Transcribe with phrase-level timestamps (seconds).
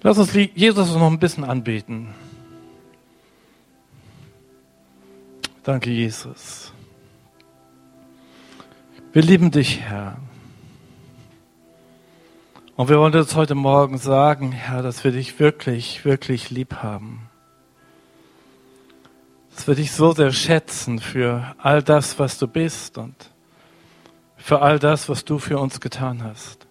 [0.00, 2.14] Lass uns Jesus noch ein bisschen anbeten.
[5.64, 6.72] Danke, Jesus.
[9.12, 10.18] Wir lieben dich, Herr.
[12.76, 17.28] Und wir wollen uns heute Morgen sagen, Herr, dass wir dich wirklich, wirklich lieb haben.
[19.56, 23.32] Dass wir dich so sehr schätzen für all das, was du bist und
[24.36, 26.67] für all das, was du für uns getan hast.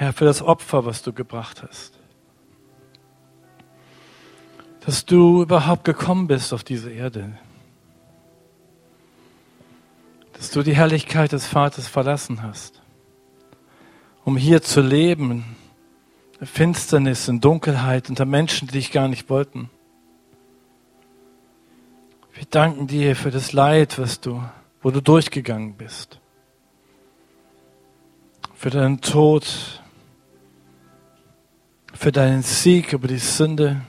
[0.00, 1.92] Herr, für das Opfer, was du gebracht hast.
[4.86, 7.36] Dass du überhaupt gekommen bist auf diese Erde.
[10.32, 12.80] Dass du die Herrlichkeit des Vaters verlassen hast,
[14.24, 15.44] um hier zu leben,
[16.40, 19.68] in Finsternis, in Dunkelheit, unter Menschen, die dich gar nicht wollten.
[22.32, 24.42] Wir danken dir für das Leid, was du,
[24.80, 26.20] wo du durchgegangen bist.
[28.54, 29.82] Für deinen Tod,
[32.00, 33.82] für deinen Sieg über die Sünde,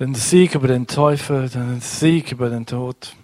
[0.00, 3.14] deinen Sieg über den Teufel, deinen Sieg über den Tod.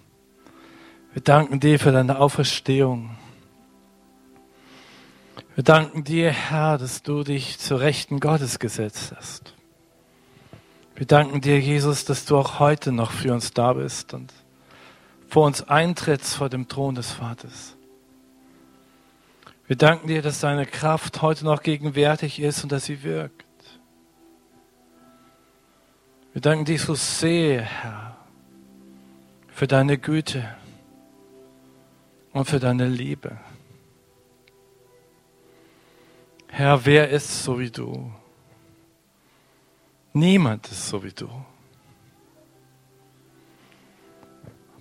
[1.13, 3.17] Wir danken dir für deine Auferstehung.
[5.57, 9.55] Wir danken dir, Herr, dass du dich zur Rechten Gottes gesetzt hast.
[10.95, 14.33] Wir danken dir, Jesus, dass du auch heute noch für uns da bist und
[15.27, 17.75] vor uns eintrittst vor dem Thron des Vaters.
[19.67, 23.45] Wir danken dir, dass deine Kraft heute noch gegenwärtig ist und dass sie wirkt.
[26.33, 28.17] Wir danken dir so sehr, Herr,
[29.49, 30.57] für deine Güte
[32.33, 33.39] und für deine Liebe.
[36.49, 38.13] Herr, wer ist so wie du?
[40.13, 41.29] Niemand ist so wie du.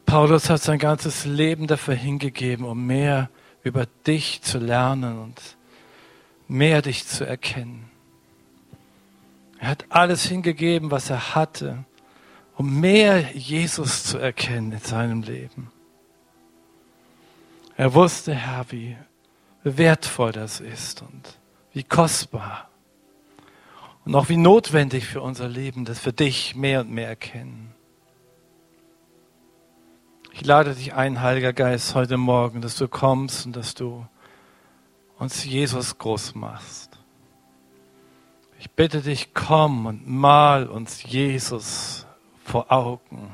[0.05, 5.39] Paulus hat sein ganzes Leben dafür hingegeben, um mehr zu über dich zu lernen und
[6.47, 7.89] mehr dich zu erkennen.
[9.59, 11.85] Er hat alles hingegeben, was er hatte,
[12.57, 15.71] um mehr Jesus zu erkennen in seinem Leben.
[17.77, 18.97] Er wusste, Herr, wie
[19.63, 21.39] wertvoll das ist und
[21.73, 22.69] wie kostbar
[24.05, 27.70] und auch wie notwendig für unser Leben, dass wir dich mehr und mehr erkennen.
[30.41, 34.07] Ich lade dich ein, Heiliger Geist, heute Morgen, dass du kommst und dass du
[35.19, 36.97] uns Jesus groß machst.
[38.57, 42.07] Ich bitte dich, komm und mal uns Jesus
[42.43, 43.31] vor Augen.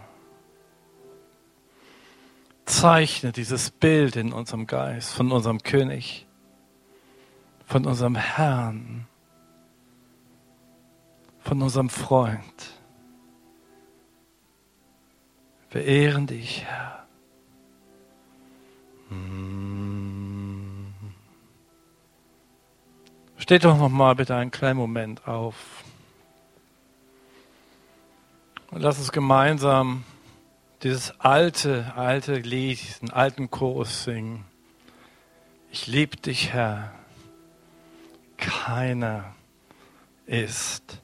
[2.66, 6.28] Zeichne dieses Bild in unserem Geist von unserem König,
[7.66, 9.08] von unserem Herrn,
[11.40, 12.74] von unserem Freund.
[15.72, 16.97] Wir ehren dich, Herr.
[23.38, 25.56] Steht doch noch mal bitte einen kleinen Moment auf.
[28.72, 30.04] Und lass uns gemeinsam
[30.84, 34.44] dieses alte, alte Lied, diesen alten Chorus singen.
[35.72, 36.94] Ich liebe dich, Herr.
[38.36, 39.34] Keiner
[40.26, 41.02] ist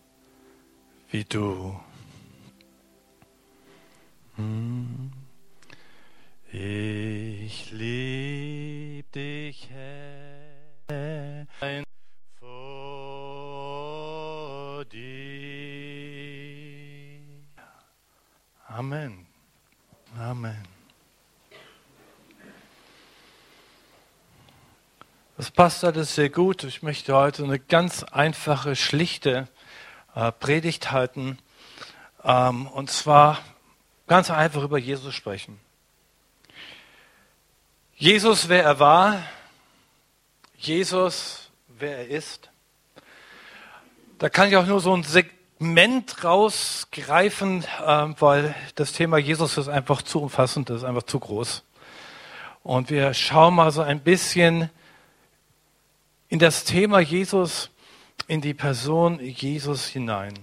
[1.09, 1.79] wie du.
[4.35, 5.11] Hm.
[6.55, 11.47] Ich lieb dich, Herr,
[12.39, 12.85] vor
[14.85, 15.01] dir.
[18.67, 19.25] Amen.
[20.17, 20.63] Amen.
[25.37, 26.63] Das passt alles sehr gut.
[26.63, 29.47] Ich möchte heute eine ganz einfache, schlichte
[30.13, 31.39] äh, Predigt halten.
[32.23, 33.39] Ähm, und zwar
[34.07, 35.59] Ganz einfach über Jesus sprechen.
[38.03, 39.23] Jesus, wer er war,
[40.57, 42.49] Jesus, wer er ist.
[44.17, 49.69] Da kann ich auch nur so ein Segment rausgreifen, äh, weil das Thema Jesus ist
[49.69, 51.63] einfach zu umfassend, das ist einfach zu groß.
[52.63, 54.69] Und wir schauen mal so ein bisschen
[56.27, 57.69] in das Thema Jesus,
[58.27, 60.33] in die Person Jesus hinein.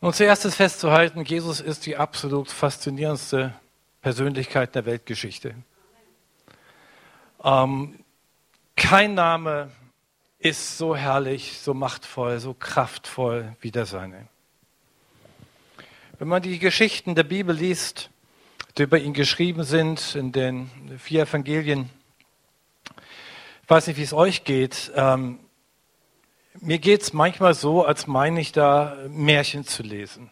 [0.00, 3.52] Und zuerst ist festzuhalten, Jesus ist die absolut faszinierendste
[4.06, 5.56] Persönlichkeit der Weltgeschichte.
[7.42, 7.98] Ähm,
[8.76, 9.72] kein Name
[10.38, 14.28] ist so herrlich, so machtvoll, so kraftvoll wie der seine.
[16.20, 18.10] Wenn man die Geschichten der Bibel liest,
[18.78, 20.70] die über ihn geschrieben sind, in den
[21.00, 21.90] vier Evangelien,
[23.64, 25.40] ich weiß nicht, wie es euch geht, ähm,
[26.60, 30.30] mir geht es manchmal so, als meine ich da Märchen zu lesen.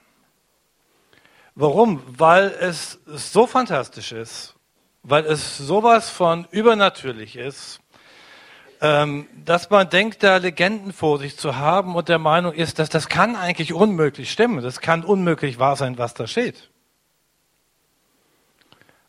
[1.55, 2.03] Warum?
[2.06, 4.55] Weil es so fantastisch ist,
[5.03, 7.81] weil es sowas von übernatürlich ist,
[8.81, 12.89] ähm, dass man denkt, da Legenden vor sich zu haben und der Meinung ist, dass
[12.89, 14.62] das kann eigentlich unmöglich stimmen.
[14.62, 16.71] Das kann unmöglich wahr sein, was da steht.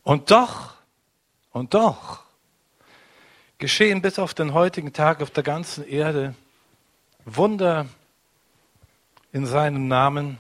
[0.04, 0.76] Und doch,
[1.52, 2.20] und doch,
[3.58, 6.36] geschehen bis auf den heutigen Tag auf der ganzen Erde
[7.26, 7.88] Wunder
[9.32, 10.38] in seinem Namen.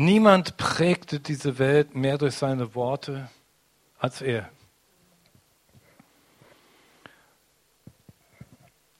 [0.00, 3.28] Niemand prägte diese Welt mehr durch seine Worte
[3.98, 4.48] als er.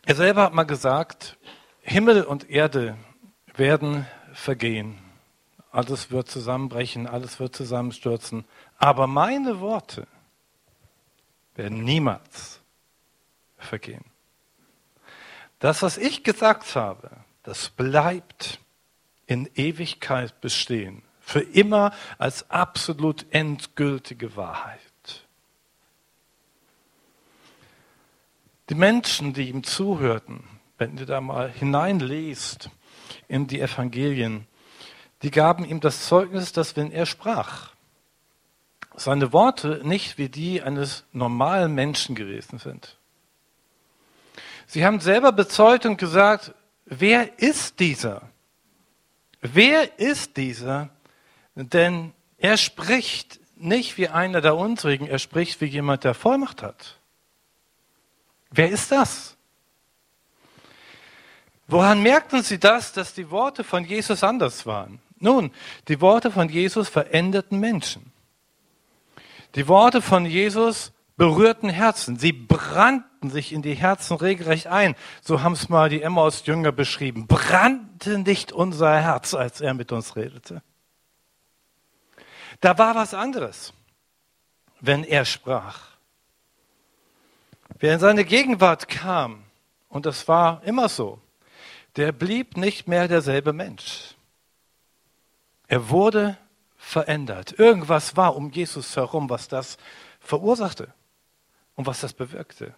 [0.04, 1.38] Er selber hat mal gesagt,
[1.82, 2.98] Himmel und Erde
[3.54, 4.98] werden vergehen.
[5.70, 8.44] Alles wird zusammenbrechen, alles wird zusammenstürzen.
[8.76, 10.08] Aber meine Worte
[11.54, 12.58] werden niemals
[13.56, 14.04] vergehen.
[15.60, 17.08] Das, was ich gesagt habe,
[17.44, 18.58] das bleibt
[19.28, 21.02] in Ewigkeit bestehen.
[21.20, 24.80] Für immer als absolut endgültige Wahrheit.
[28.70, 30.42] Die Menschen, die ihm zuhörten,
[30.78, 32.70] wenn ihr da mal hineinlest
[33.28, 34.46] in die Evangelien,
[35.22, 37.72] die gaben ihm das Zeugnis, dass wenn er sprach,
[38.96, 42.96] seine Worte nicht wie die eines normalen Menschen gewesen sind.
[44.66, 46.54] Sie haben selber bezeugt und gesagt,
[46.86, 48.22] wer ist dieser?
[49.40, 50.90] Wer ist dieser?
[51.54, 56.98] Denn er spricht nicht wie einer der unsrigen, er spricht wie jemand, der Vollmacht hat.
[58.50, 59.36] Wer ist das?
[61.66, 65.00] Woran merkten sie das, dass die Worte von Jesus anders waren?
[65.18, 65.50] Nun,
[65.88, 68.12] die Worte von Jesus veränderten Menschen.
[69.54, 72.16] Die Worte von Jesus berührten Herzen.
[72.16, 74.94] Sie brannten sich in die Herzen regelrecht ein.
[75.20, 77.26] So haben es mal die Emmaus-Jünger beschrieben.
[77.26, 80.62] Brannte nicht unser Herz, als er mit uns redete.
[82.60, 83.74] Da war was anderes,
[84.80, 85.80] wenn er sprach.
[87.80, 89.44] Wer in seine Gegenwart kam,
[89.88, 91.20] und das war immer so,
[91.96, 94.14] der blieb nicht mehr derselbe Mensch.
[95.66, 96.38] Er wurde
[96.76, 97.58] verändert.
[97.58, 99.78] Irgendwas war um Jesus herum, was das
[100.20, 100.92] verursachte
[101.78, 102.74] und was das bewirkte.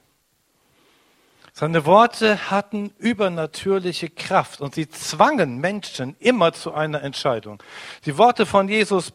[1.55, 7.63] Seine Worte hatten übernatürliche Kraft und sie zwangen Menschen immer zu einer Entscheidung.
[8.05, 9.15] Die Worte von Jesus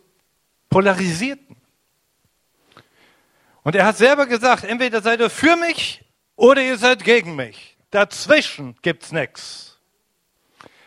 [0.72, 1.56] polarisierten.
[3.62, 6.04] Und er hat selber gesagt, entweder seid ihr für mich
[6.36, 7.78] oder ihr seid gegen mich.
[7.92, 9.80] Dazwischen gibt's nichts.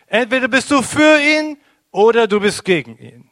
[0.07, 1.57] Entweder bist du für ihn
[1.91, 3.28] oder du bist gegen ihn.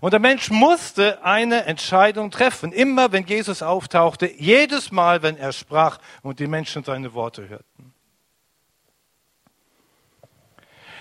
[0.00, 5.52] Und der Mensch musste eine Entscheidung treffen, immer wenn Jesus auftauchte, jedes Mal, wenn er
[5.52, 7.94] sprach und die Menschen seine Worte hörten.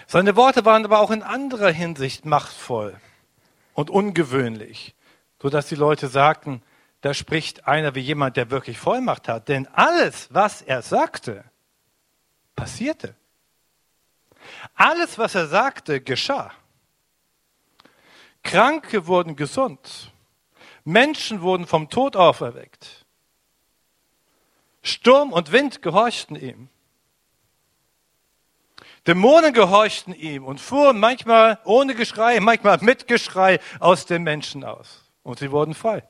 [0.08, 3.00] Seine Worte waren aber auch in anderer Hinsicht machtvoll
[3.76, 4.96] und ungewöhnlich,
[5.40, 6.64] sodass die Leute sagten,
[7.02, 9.48] da spricht einer wie jemand, der wirklich Vollmacht hat.
[9.48, 11.46] Denn alles, was er sagte,
[12.56, 13.16] passierte.
[14.76, 16.52] Alles, was er sagte, geschah.
[18.44, 20.12] Kranke wurden gesund.
[20.84, 23.06] Menschen wurden vom Tod auferweckt.
[24.82, 26.70] Sturm und Wind gehorchten ihm.
[29.08, 35.04] Dämonen gehorchten ihm und fuhren manchmal ohne Geschrei, manchmal mit Geschrei aus den Menschen aus.
[35.24, 36.04] Und sie wurden frei.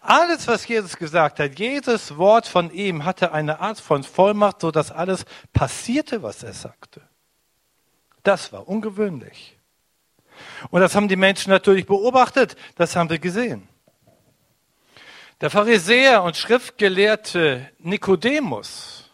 [0.00, 4.70] Alles, was Jesus gesagt hat, jedes Wort von ihm hatte eine Art von Vollmacht, so
[4.70, 7.02] dass alles passierte, was er sagte.
[8.22, 9.55] Das war ungewöhnlich.
[10.70, 13.68] Und das haben die Menschen natürlich beobachtet, das haben wir gesehen.
[15.40, 19.10] Der Pharisäer und Schriftgelehrte Nikodemus,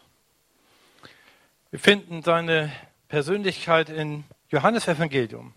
[1.69, 2.71] wir finden seine
[3.07, 5.53] Persönlichkeit im Johannesevangelium,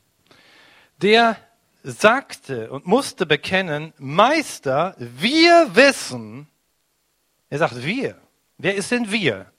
[1.03, 1.37] der
[1.83, 6.49] sagte und musste bekennen, Meister, wir wissen,
[7.49, 8.21] er sagt wir,
[8.59, 9.53] wer ist denn wir?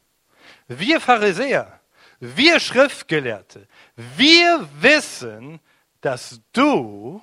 [0.68, 1.80] Wir Pharisäer,
[2.20, 5.62] wir Schriftgelehrte, wir wissen,
[6.08, 7.22] dass du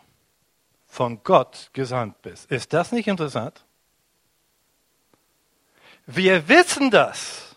[0.86, 2.50] von Gott gesandt bist.
[2.50, 3.64] Ist das nicht interessant?
[6.04, 7.56] Wir wissen das.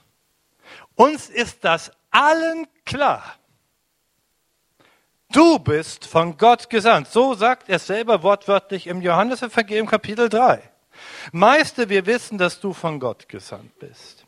[0.96, 3.36] Uns ist das allen klar.
[5.34, 7.10] Du bist von Gott gesandt.
[7.10, 10.62] So sagt er selber wortwörtlich im Johannesevangelium Kapitel 3.
[11.34, 14.26] Meister, wir wissen, dass du von Gott gesandt bist.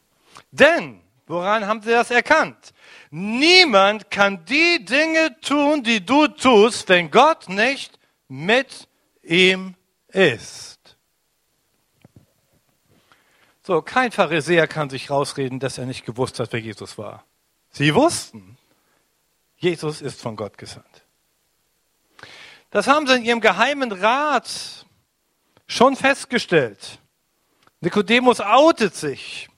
[0.51, 2.73] Denn, woran haben sie das erkannt?
[3.11, 7.97] Niemand kann die Dinge tun, die du tust, wenn Gott nicht
[8.27, 8.87] mit
[9.23, 9.75] ihm
[10.09, 10.97] ist.
[13.63, 17.25] So, kein Pharisäer kann sich rausreden, dass er nicht gewusst hat, wer Jesus war.
[17.71, 18.57] Sie wussten,
[19.57, 21.05] Jesus ist von Gott gesandt.
[22.71, 24.85] Das haben sie in ihrem geheimen Rat
[25.67, 26.99] schon festgestellt.
[27.81, 29.49] Nikodemus outet sich.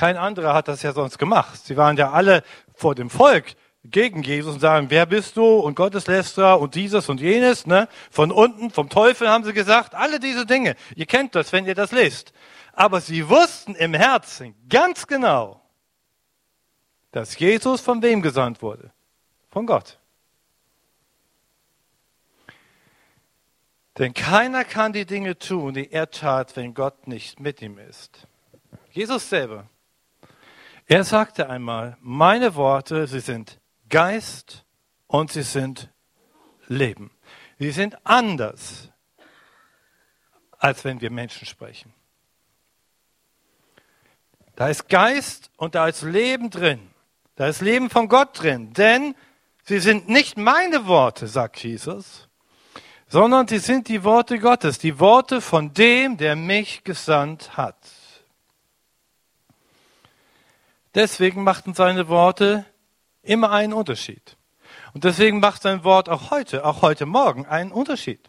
[0.00, 1.62] Kein anderer hat das ja sonst gemacht.
[1.62, 2.42] Sie waren ja alle
[2.72, 3.54] vor dem Volk
[3.84, 7.86] gegen Jesus und sagen, wer bist du und Gotteslästerer und dieses und jenes, ne?
[8.10, 10.74] Von unten, vom Teufel haben sie gesagt, alle diese Dinge.
[10.96, 12.32] Ihr kennt das, wenn ihr das lest.
[12.72, 15.60] Aber sie wussten im Herzen ganz genau,
[17.12, 18.92] dass Jesus von wem gesandt wurde?
[19.50, 19.98] Von Gott.
[23.98, 28.26] Denn keiner kann die Dinge tun, die er tat, wenn Gott nicht mit ihm ist.
[28.92, 29.68] Jesus selber.
[30.90, 34.64] Er sagte einmal, meine Worte, sie sind Geist
[35.06, 35.88] und sie sind
[36.66, 37.12] Leben.
[37.60, 38.90] Sie sind anders,
[40.58, 41.94] als wenn wir Menschen sprechen.
[44.56, 46.90] Da ist Geist und da ist Leben drin.
[47.36, 48.72] Da ist Leben von Gott drin.
[48.72, 49.14] Denn
[49.62, 52.28] sie sind nicht meine Worte, sagt Jesus,
[53.06, 57.76] sondern sie sind die Worte Gottes, die Worte von dem, der mich gesandt hat.
[60.94, 62.64] Deswegen machten seine Worte
[63.22, 64.36] immer einen Unterschied.
[64.92, 68.28] Und deswegen macht sein Wort auch heute, auch heute Morgen einen Unterschied.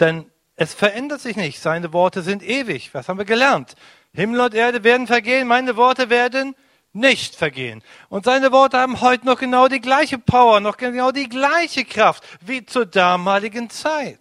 [0.00, 1.60] Denn es verändert sich nicht.
[1.60, 2.92] Seine Worte sind ewig.
[2.94, 3.74] Was haben wir gelernt?
[4.12, 6.54] Himmel und Erde werden vergehen, meine Worte werden
[6.92, 7.82] nicht vergehen.
[8.08, 12.24] Und seine Worte haben heute noch genau die gleiche Power, noch genau die gleiche Kraft
[12.40, 14.18] wie zur damaligen Zeit.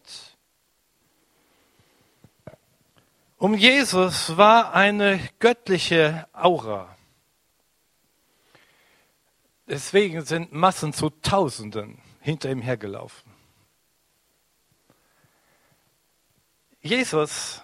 [3.38, 6.96] Um Jesus war eine göttliche Aura.
[9.68, 13.32] Deswegen sind Massen zu Tausenden hinter ihm hergelaufen.
[16.82, 17.64] Jesus,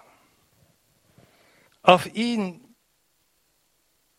[1.83, 2.75] auf ihn,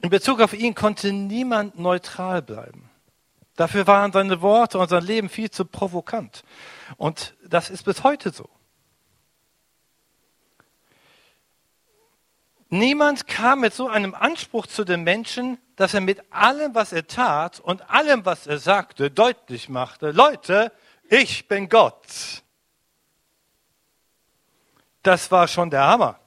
[0.00, 2.88] in Bezug auf ihn konnte niemand neutral bleiben.
[3.56, 6.44] Dafür waren seine Worte und sein Leben viel zu provokant.
[6.96, 8.48] Und das ist bis heute so.
[12.74, 17.06] Niemand kam mit so einem Anspruch zu den Menschen, dass er mit allem, was er
[17.06, 20.72] tat und allem, was er sagte, deutlich machte, Leute,
[21.10, 22.06] ich bin Gott.
[25.02, 26.18] Das war schon der Hammer.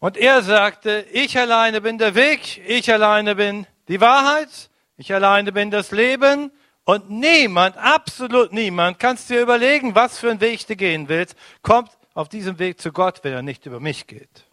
[0.00, 5.50] Und er sagte, ich alleine bin der Weg, ich alleine bin die Wahrheit, ich alleine
[5.50, 6.52] bin das Leben
[6.84, 11.90] und niemand, absolut niemand, kannst dir überlegen, was für einen Weg du gehen willst, kommt
[12.12, 14.47] auf diesem Weg zu Gott, wenn er nicht über mich geht.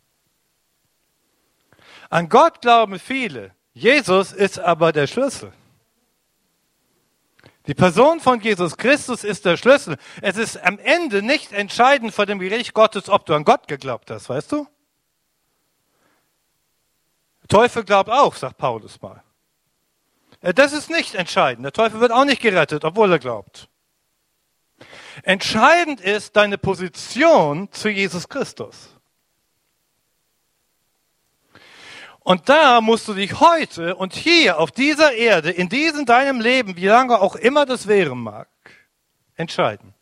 [2.10, 3.54] An Gott glauben viele.
[3.74, 5.52] Jesus ist aber der Schlüssel.
[7.68, 9.98] Die Person von Jesus Christus ist der Schlüssel.
[10.22, 14.12] Es ist am Ende nicht entscheidend vor dem Gericht Gottes, ob du an Gott geglaubt
[14.12, 14.68] hast, weißt du?
[17.48, 19.24] Teufel glaubt auch, sagt Paulus mal.
[20.42, 21.66] Äh, das ist nicht entscheidend.
[21.66, 23.68] Der Teufel wird auch nicht gerettet, obwohl er glaubt.
[25.24, 28.95] Entscheidend ist deine Position zu Jesus Christus.
[32.26, 36.76] Und da musst du dich heute und hier auf dieser Erde, in diesem deinem Leben,
[36.76, 38.50] wie lange auch immer das wären mag,
[39.36, 39.94] entscheiden.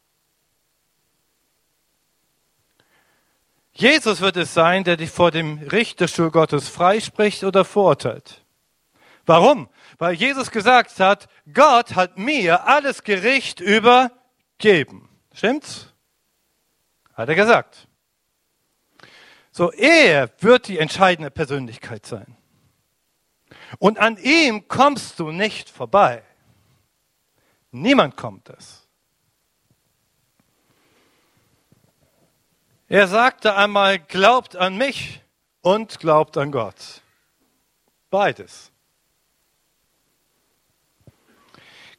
[3.74, 8.46] Jesus wird es sein, der dich vor dem Richterstuhl Gottes freispricht oder verurteilt.
[9.26, 9.68] Warum?
[9.98, 15.10] Weil Jesus gesagt hat, Gott hat mir alles Gericht übergeben.
[15.34, 15.94] Stimmt's?
[17.16, 17.90] Hat er gesagt.
[19.56, 22.36] So, er wird die entscheidende Persönlichkeit sein.
[23.78, 26.24] Und an ihm kommst du nicht vorbei.
[27.70, 28.88] Niemand kommt es.
[32.90, 35.22] Er sagte einmal, glaubt an mich
[35.62, 37.04] und glaubt an Gott.
[38.10, 38.72] Beides.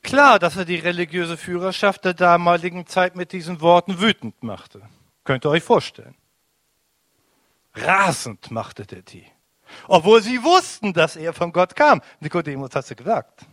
[0.03, 4.83] Klar, dass er die religiöse Führerschaft der damaligen Zeit mit diesen Worten wütend machte.
[5.23, 6.17] Könnt ihr euch vorstellen.
[7.75, 9.27] Rasend machte der die.
[9.89, 12.01] Obwohl sie wussten, dass er von Gott kam.
[12.21, 13.47] Nikodemus hat sie gesagt.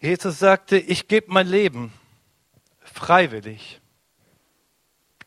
[0.00, 1.92] Jesus sagte, ich gebe mein Leben
[2.80, 3.80] freiwillig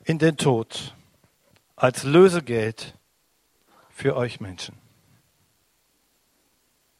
[0.03, 0.95] in den Tod
[1.75, 2.95] als Lösegeld
[3.89, 4.77] für euch Menschen.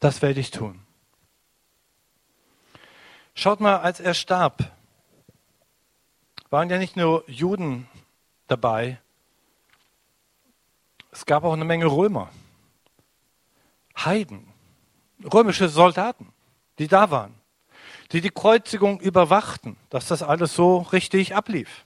[0.00, 0.80] Das werde ich tun.
[3.34, 4.72] Schaut mal, als er starb,
[6.50, 7.88] waren ja nicht nur Juden
[8.46, 8.98] dabei,
[11.10, 12.30] es gab auch eine Menge Römer,
[13.96, 14.52] Heiden,
[15.32, 16.32] römische Soldaten,
[16.78, 17.34] die da waren,
[18.12, 21.84] die die Kreuzigung überwachten, dass das alles so richtig ablief.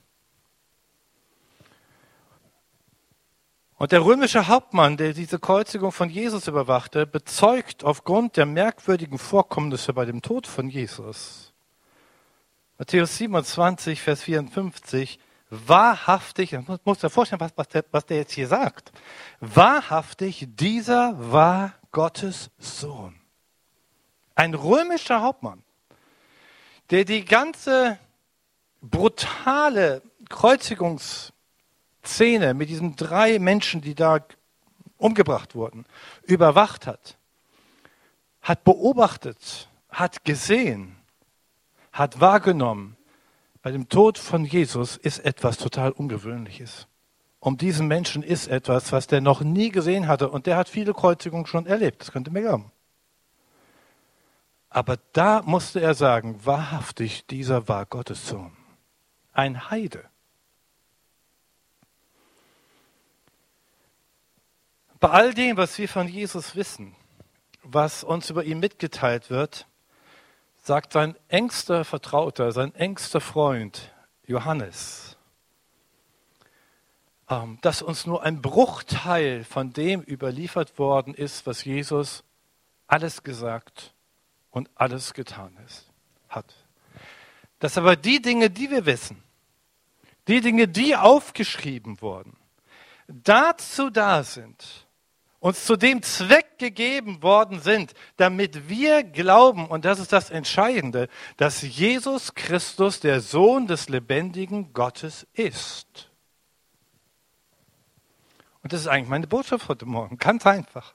[3.77, 9.93] Und der römische Hauptmann, der diese Kreuzigung von Jesus überwachte, bezeugt aufgrund der merkwürdigen Vorkommnisse
[9.93, 11.52] bei dem Tod von Jesus,
[12.83, 15.21] Matthäus 27, Vers 54,
[15.51, 18.91] wahrhaftig, man muss sich vorstellen, was, was, der, was der jetzt hier sagt.
[19.39, 23.15] Wahrhaftig, dieser war Gottes Sohn.
[24.35, 25.63] Ein römischer Hauptmann,
[26.91, 28.01] der die ganze
[28.81, 34.19] brutale Kreuzigungsszene mit diesen drei Menschen, die da
[34.99, 35.87] umgebracht wurden,
[36.25, 37.17] überwacht hat,
[38.41, 40.97] hat beobachtet, hat gesehen,
[41.93, 42.97] hat wahrgenommen,
[43.63, 46.89] bei dem Tod von Jesus ist etwas total Ungewöhnliches.
[47.39, 50.31] Um diesen Menschen ist etwas, was der noch nie gesehen hatte.
[50.31, 52.01] Und der hat viele Kreuzigungen schon erlebt.
[52.01, 52.71] Das könnte mir glauben.
[54.69, 58.57] Aber da musste er sagen, wahrhaftig, dieser war Gottes Sohn.
[59.33, 60.05] Ein Heide.
[64.99, 66.95] Bei all dem, was wir von Jesus wissen,
[67.65, 69.67] was uns über ihn mitgeteilt wird,
[70.63, 73.93] sagt sein engster Vertrauter, sein engster Freund
[74.25, 75.17] Johannes,
[77.29, 82.23] ähm, dass uns nur ein Bruchteil von dem überliefert worden ist, was Jesus
[82.87, 83.93] alles gesagt
[84.51, 85.91] und alles getan ist,
[86.29, 86.55] hat.
[87.59, 89.23] Dass aber die Dinge, die wir wissen,
[90.29, 92.37] die Dinge, die aufgeschrieben wurden,
[93.09, 94.87] dazu da sind,
[95.43, 101.09] uns zu dem Zweck gegeben worden sind, damit wir glauben, und das ist das Entscheidende,
[101.37, 106.13] dass Jesus Christus der Sohn des lebendigen Gottes ist.
[108.63, 110.95] Und das ist eigentlich meine Botschaft heute Morgen, ganz einfach.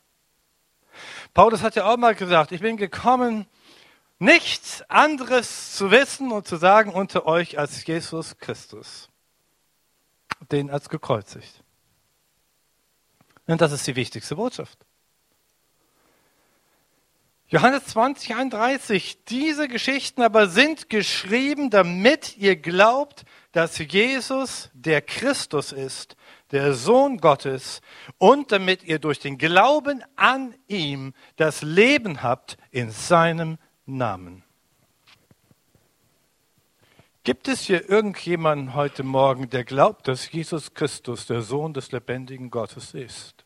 [1.33, 3.47] Paulus hat ja auch mal gesagt, ich bin gekommen,
[4.17, 9.09] nichts anderes zu wissen und zu sagen unter euch als Jesus Christus,
[10.53, 11.65] den als gekreuzigt.
[13.47, 14.77] Und das ist die wichtigste Botschaft.
[17.49, 19.23] Johannes 20, 31.
[19.23, 23.23] Diese Geschichten aber sind geschrieben, damit ihr glaubt,
[23.53, 26.17] dass Jesus der Christus ist,
[26.51, 27.81] der Sohn Gottes,
[28.17, 34.43] und damit ihr durch den Glauben an ihm das Leben habt in seinem Namen.
[37.23, 42.49] Gibt es hier irgendjemanden heute Morgen, der glaubt, dass Jesus Christus der Sohn des lebendigen
[42.51, 43.36] Gottes ist?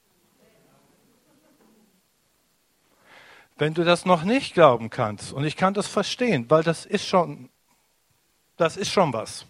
[3.62, 7.06] Wenn du das noch nicht glauben kannst, und ich kann das verstehen, weil das ist
[7.06, 7.52] schon,
[8.58, 9.46] das ist schon was.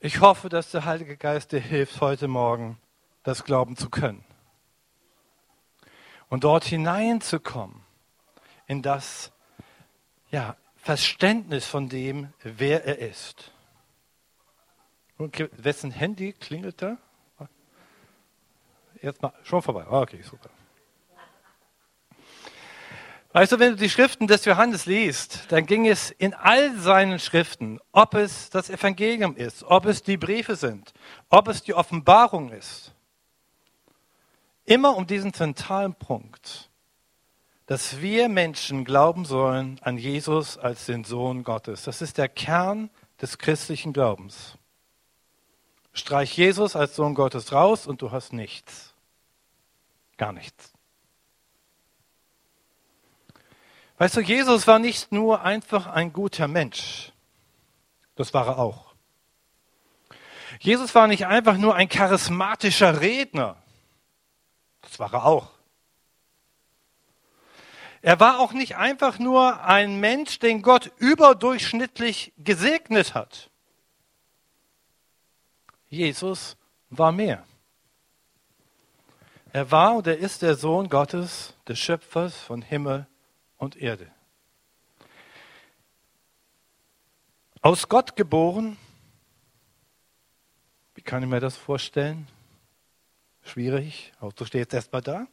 [0.00, 2.78] Ich hoffe, dass der Heilige Geist dir hilft, heute Morgen
[3.22, 4.22] das glauben zu können.
[6.28, 7.80] Und dort hineinzukommen
[8.66, 9.32] in das,
[10.30, 13.50] ja, Verständnis von dem, wer er ist.
[15.16, 16.98] Okay, wessen Handy klingelt da?
[19.00, 19.86] Jetzt mal, schon vorbei.
[19.88, 20.50] Ah, okay, super.
[23.32, 27.18] Weißt du, wenn du die Schriften des Johannes liest, dann ging es in all seinen
[27.18, 30.92] Schriften, ob es das Evangelium ist, ob es die Briefe sind,
[31.28, 32.92] ob es die Offenbarung ist,
[34.64, 36.70] immer um diesen zentralen Punkt
[37.70, 41.84] dass wir Menschen glauben sollen an Jesus als den Sohn Gottes.
[41.84, 42.90] Das ist der Kern
[43.22, 44.58] des christlichen Glaubens.
[45.92, 48.92] Streich Jesus als Sohn Gottes raus und du hast nichts.
[50.16, 50.69] Gar nichts.
[54.00, 57.12] Weißt du, Jesus war nicht nur einfach ein guter Mensch.
[58.14, 58.94] Das war er auch.
[60.58, 63.56] Jesus war nicht einfach nur ein charismatischer Redner.
[64.80, 65.50] Das war er auch.
[68.00, 73.50] Er war auch nicht einfach nur ein Mensch, den Gott überdurchschnittlich gesegnet hat.
[75.90, 76.56] Jesus
[76.88, 77.44] war mehr.
[79.52, 83.06] Er war und er ist der Sohn Gottes, des Schöpfers von Himmel
[83.60, 84.10] und Erde.
[87.62, 88.76] Aus Gott geboren,
[90.94, 92.26] wie kann ich mir das vorstellen?
[93.42, 95.26] Schwierig, Auto steht jetzt erstmal da.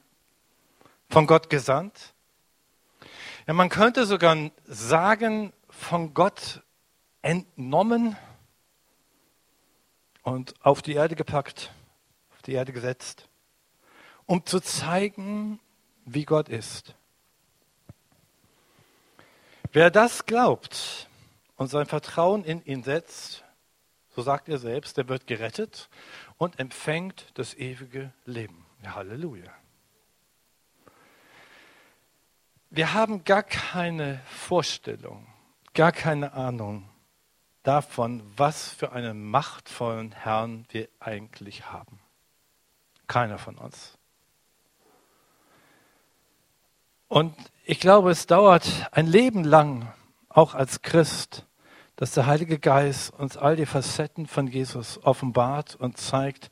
[1.10, 2.14] Von Gott gesandt,
[3.48, 6.64] ja, man könnte sogar sagen, von Gott
[7.22, 8.18] entnommen
[10.22, 11.72] und auf die Erde gepackt,
[12.34, 13.30] auf die Erde gesetzt,
[14.26, 15.62] um zu zeigen,
[16.04, 16.97] wie Gott ist.
[19.78, 21.08] Wer das glaubt
[21.56, 23.46] und sein Vertrauen in ihn setzt,
[24.10, 25.88] so sagt er selbst, der wird gerettet
[26.38, 28.66] und empfängt das ewige Leben.
[28.84, 29.52] Ja, Halleluja.
[32.72, 35.28] Wir haben gar keine Vorstellung,
[35.76, 36.90] gar keine Ahnung
[37.62, 42.00] davon, was für einen machtvollen Herrn wir eigentlich haben.
[43.06, 44.00] Keiner von uns.
[47.08, 49.92] Und ich glaube, es dauert ein Leben lang,
[50.30, 51.46] auch als Christ,
[51.96, 56.52] dass der Heilige Geist uns all die Facetten von Jesus offenbart und zeigt,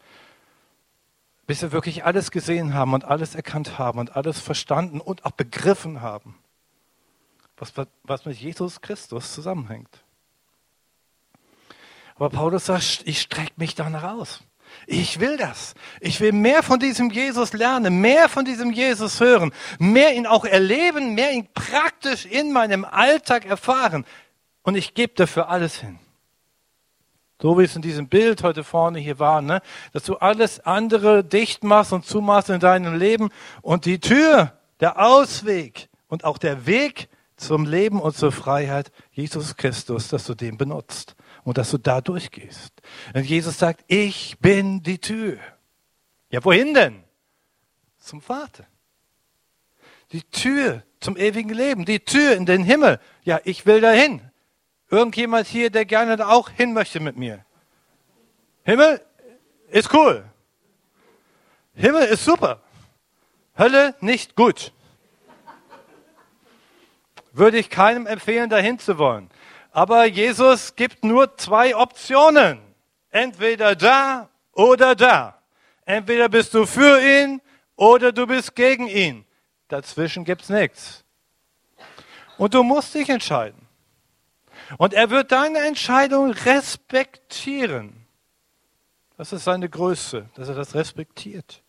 [1.45, 5.31] bis wir wirklich alles gesehen haben und alles erkannt haben und alles verstanden und auch
[5.31, 6.35] begriffen haben,
[7.57, 10.03] was, was mit Jesus Christus zusammenhängt.
[12.15, 14.41] Aber Paulus sagt, ich strecke mich danach aus.
[14.87, 15.73] Ich will das.
[15.99, 20.45] Ich will mehr von diesem Jesus lernen, mehr von diesem Jesus hören, mehr ihn auch
[20.45, 24.05] erleben, mehr ihn praktisch in meinem Alltag erfahren.
[24.63, 25.99] Und ich gebe dafür alles hin.
[27.41, 29.61] So wie es in diesem Bild heute vorne hier war, ne?
[29.91, 33.29] dass du alles andere dicht machst und zumachst in deinem Leben
[33.61, 39.57] und die Tür, der Ausweg und auch der Weg zum Leben und zur Freiheit, Jesus
[39.57, 41.14] Christus, dass du den benutzt
[41.45, 42.73] und dass du da durchgehst.
[43.13, 45.37] Und Jesus sagt, ich bin die Tür.
[46.29, 47.03] Ja, wohin denn?
[47.99, 48.65] Zum Vater.
[50.11, 52.99] Die Tür zum ewigen Leben, die Tür in den Himmel.
[53.23, 54.21] Ja, ich will dahin.
[54.89, 57.45] Irgendjemand hier, der gerne da auch hin möchte mit mir.
[58.63, 59.01] Himmel
[59.69, 60.25] ist cool.
[61.75, 62.61] Himmel ist super.
[63.57, 64.73] Hölle nicht gut.
[67.33, 69.29] Würde ich keinem empfehlen, dahin zu wollen.
[69.75, 72.61] Aber Jesus gibt nur zwei Optionen.
[73.09, 75.41] Entweder da oder da.
[75.83, 77.41] Entweder bist du für ihn
[77.75, 79.25] oder du bist gegen ihn.
[79.67, 81.03] Dazwischen gibt's nichts.
[82.37, 83.67] Und du musst dich entscheiden.
[84.77, 88.07] Und er wird deine Entscheidung respektieren.
[89.17, 91.64] Das ist seine Größe, dass er das respektiert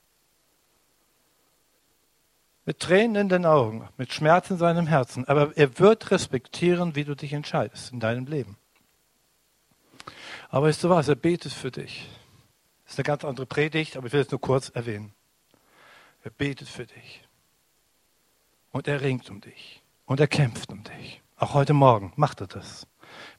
[2.66, 7.04] mit Tränen in den Augen, mit Schmerz in seinem Herzen, aber er wird respektieren, wie
[7.04, 8.56] du dich entscheidest in deinem Leben.
[10.48, 12.08] Aber weißt du was, er betet für dich.
[12.84, 15.12] Das ist eine ganz andere Predigt, aber ich will es nur kurz erwähnen.
[16.22, 17.22] Er betet für dich.
[18.72, 19.82] Und er ringt um dich.
[20.04, 21.22] Und er kämpft um dich.
[21.36, 22.86] Auch heute Morgen macht er das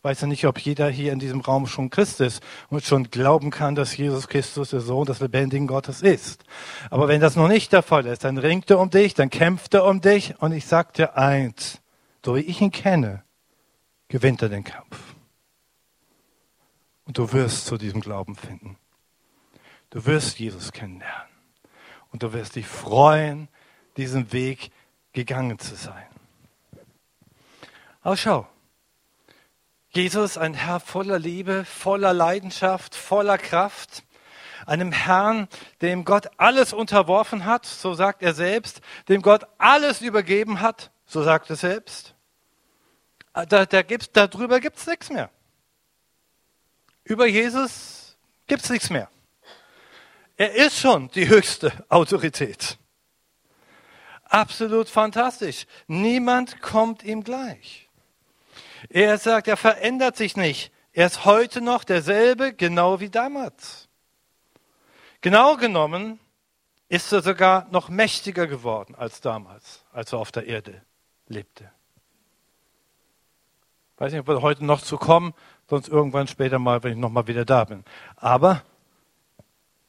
[0.01, 3.49] weiß ja nicht, ob jeder hier in diesem Raum schon Christ ist und schon glauben
[3.49, 6.43] kann, dass Jesus Christus der Sohn des lebendigen Gottes ist.
[6.89, 9.73] Aber wenn das noch nicht der Fall ist, dann ringt er um dich, dann kämpft
[9.73, 11.81] er um dich und ich sag dir eins,
[12.25, 13.23] so wie ich ihn kenne,
[14.09, 14.99] gewinnt er den Kampf.
[17.05, 18.77] Und du wirst zu diesem Glauben finden.
[19.89, 21.29] Du wirst Jesus kennenlernen.
[22.11, 23.47] Und du wirst dich freuen,
[23.95, 24.71] diesen Weg
[25.13, 26.05] gegangen zu sein.
[28.01, 28.47] Aber schau,
[29.97, 34.03] Jesus, ein Herr voller Liebe, voller Leidenschaft, voller Kraft,
[34.67, 35.47] einem Herrn,
[35.81, 41.23] dem Gott alles unterworfen hat, so sagt er selbst, dem Gott alles übergeben hat, so
[41.23, 42.13] sagt er selbst.
[43.33, 45.31] Da, da gibt's, darüber gibt es nichts mehr.
[47.03, 49.09] Über Jesus gibt es nichts mehr.
[50.35, 52.77] Er ist schon die höchste Autorität.
[54.25, 55.65] Absolut fantastisch.
[55.87, 57.86] Niemand kommt ihm gleich.
[58.89, 60.71] Er sagt, er verändert sich nicht.
[60.93, 63.87] Er ist heute noch derselbe, genau wie damals.
[65.21, 66.19] Genau genommen
[66.89, 70.81] ist er sogar noch mächtiger geworden als damals, als er auf der Erde
[71.27, 71.69] lebte.
[73.93, 75.33] Ich weiß nicht, ob wir heute noch zu kommen,
[75.69, 77.83] sonst irgendwann später mal, wenn ich nochmal wieder da bin.
[78.15, 78.63] Aber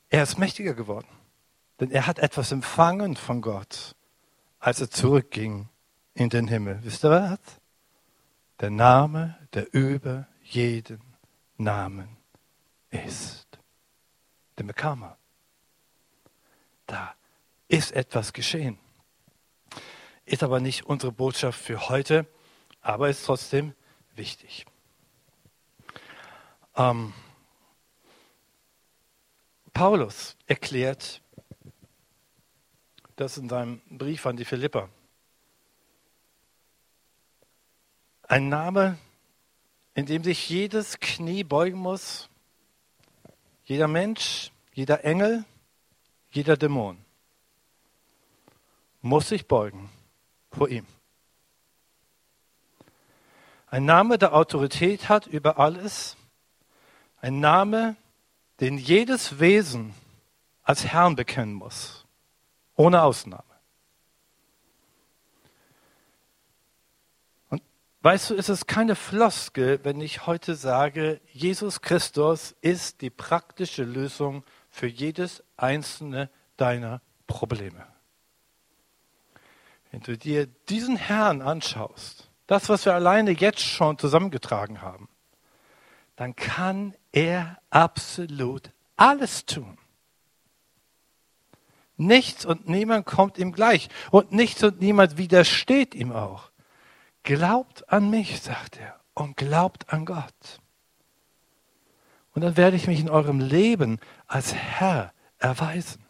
[0.08, 1.08] er ist mächtiger geworden.
[1.78, 3.94] Denn er hat etwas empfangen von Gott,
[4.58, 5.68] als er zurückging
[6.14, 6.80] in den Himmel.
[6.82, 7.38] Wisst ihr was?
[8.61, 11.03] Der Name, der über jeden
[11.57, 12.16] Namen
[12.90, 13.47] ist.
[14.59, 15.18] Den bekam er.
[16.87, 17.14] Da
[17.68, 18.79] ist etwas geschehen.
[20.25, 22.27] Ist aber nicht unsere Botschaft für heute,
[22.81, 23.75] aber ist trotzdem
[24.14, 24.66] wichtig.
[26.77, 27.12] Ähm,
[29.73, 31.23] Paulus erklärt
[33.16, 34.88] das in seinem Brief an die Philipper.
[38.29, 38.99] Ein Name,
[39.95, 42.29] in dem sich jedes Knie beugen muss,
[43.64, 45.45] jeder Mensch, jeder Engel,
[46.31, 46.99] jeder Dämon
[49.01, 49.88] muss sich beugen
[50.51, 50.87] vor ihm.
[53.69, 56.17] Ein Name, der Autorität hat über alles.
[57.21, 57.97] Ein Name,
[58.61, 59.95] den jedes Wesen
[60.62, 62.05] als Herrn bekennen muss.
[62.77, 63.47] Ohne Ausnahme.
[68.00, 73.82] Weißt du, es ist keine Floskel, wenn ich heute sage, Jesus Christus ist die praktische
[73.82, 77.87] Lösung für jedes einzelne deiner Probleme.
[79.90, 85.08] Wenn du dir diesen Herrn anschaust, das, was wir alleine jetzt schon zusammengetragen haben,
[86.14, 89.76] dann kann er absolut alles tun.
[91.96, 96.50] Nichts und niemand kommt ihm gleich und nichts und niemand widersteht ihm auch.
[97.29, 100.62] Glaubt an mich, sagt er, und glaubt an Gott.
[102.33, 106.03] Und dann werde ich mich in eurem Leben als Herr erweisen.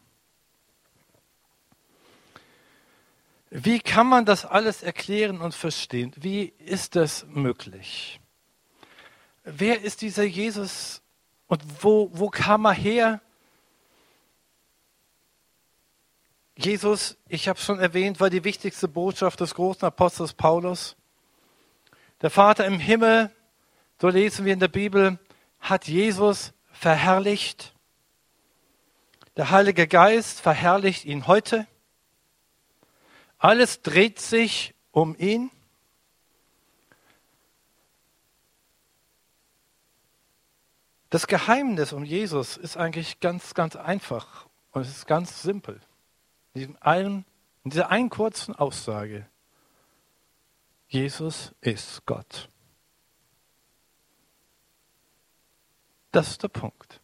[3.50, 6.12] Wie kann man das alles erklären und verstehen?
[6.14, 8.20] Wie ist das möglich?
[9.42, 11.02] Wer ist dieser Jesus
[11.48, 13.20] und wo, wo kam er her?
[16.56, 20.94] Jesus, ich habe es schon erwähnt, war die wichtigste Botschaft des großen Apostels Paulus.
[22.20, 23.30] Der Vater im Himmel,
[24.00, 25.18] so lesen wir in der Bibel,
[25.60, 27.74] hat Jesus verherrlicht.
[29.36, 31.66] Der Heilige Geist verherrlicht ihn heute.
[33.38, 35.50] Alles dreht sich um ihn.
[41.10, 45.80] Das Geheimnis um Jesus ist eigentlich ganz, ganz einfach und es ist ganz simpel.
[46.52, 47.24] In, diesem einen,
[47.64, 49.26] in dieser einen kurzen Aussage.
[50.88, 52.48] Jesus ist Gott.
[56.10, 57.00] Das ist der Punkt.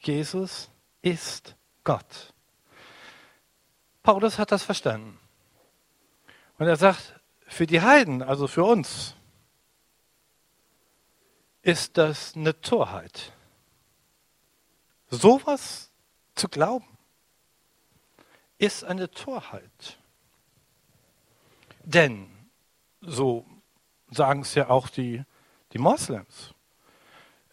[0.00, 0.70] Jesus
[1.02, 2.32] ist Gott.
[4.02, 5.18] Paulus hat das verstanden.
[6.58, 9.14] Und er sagt, für die Heiden, also für uns,
[11.60, 13.32] ist das eine Torheit.
[15.10, 15.92] Sowas
[16.34, 16.86] zu glauben,
[18.58, 19.98] ist eine Torheit.
[21.84, 22.28] Denn,
[23.00, 23.46] so
[24.10, 25.24] sagen es ja auch die,
[25.72, 26.54] die Moslems,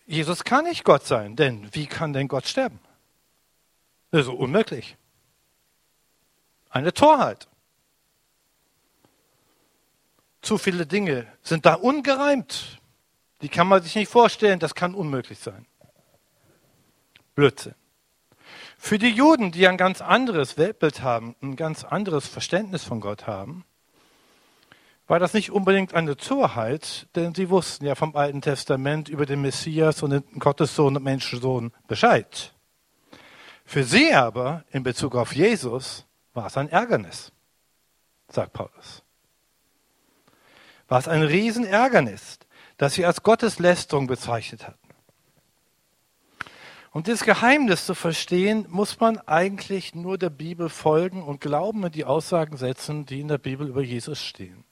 [0.05, 2.79] Jesus kann nicht Gott sein, denn wie kann denn Gott sterben?
[4.11, 4.97] Ist unmöglich.
[6.69, 7.47] Eine Torheit.
[10.41, 12.79] Zu viele Dinge sind da ungereimt.
[13.41, 15.65] Die kann man sich nicht vorstellen, das kann unmöglich sein.
[17.35, 17.75] Blödsinn.
[18.77, 23.27] Für die Juden, die ein ganz anderes Weltbild haben, ein ganz anderes Verständnis von Gott
[23.27, 23.65] haben,
[25.09, 29.41] war das nicht unbedingt eine Torheit, denn sie wussten ja vom Alten Testament über den
[29.41, 32.53] Messias und den Gottessohn und Menschensohn Bescheid.
[33.65, 37.31] Für sie aber in Bezug auf Jesus war es ein Ärgernis,
[38.29, 39.03] sagt Paulus.
[40.87, 42.37] War es ein Riesenärgernis,
[42.77, 44.77] das sie als Gotteslästerung bezeichnet hatten.
[46.91, 51.91] Um dieses Geheimnis zu verstehen, muss man eigentlich nur der Bibel folgen und Glauben in
[51.91, 54.65] die Aussagen setzen, die in der Bibel über Jesus stehen.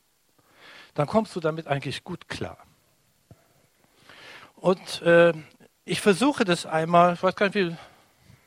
[0.98, 2.58] Dann kommst du damit eigentlich gut klar.
[4.56, 5.32] Und äh,
[5.86, 7.78] ich versuche das einmal, ich weiß gar nicht, wie,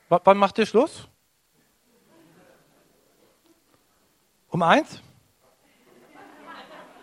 [0.08, 1.06] wann macht ihr Schluss?
[4.48, 5.00] Um eins?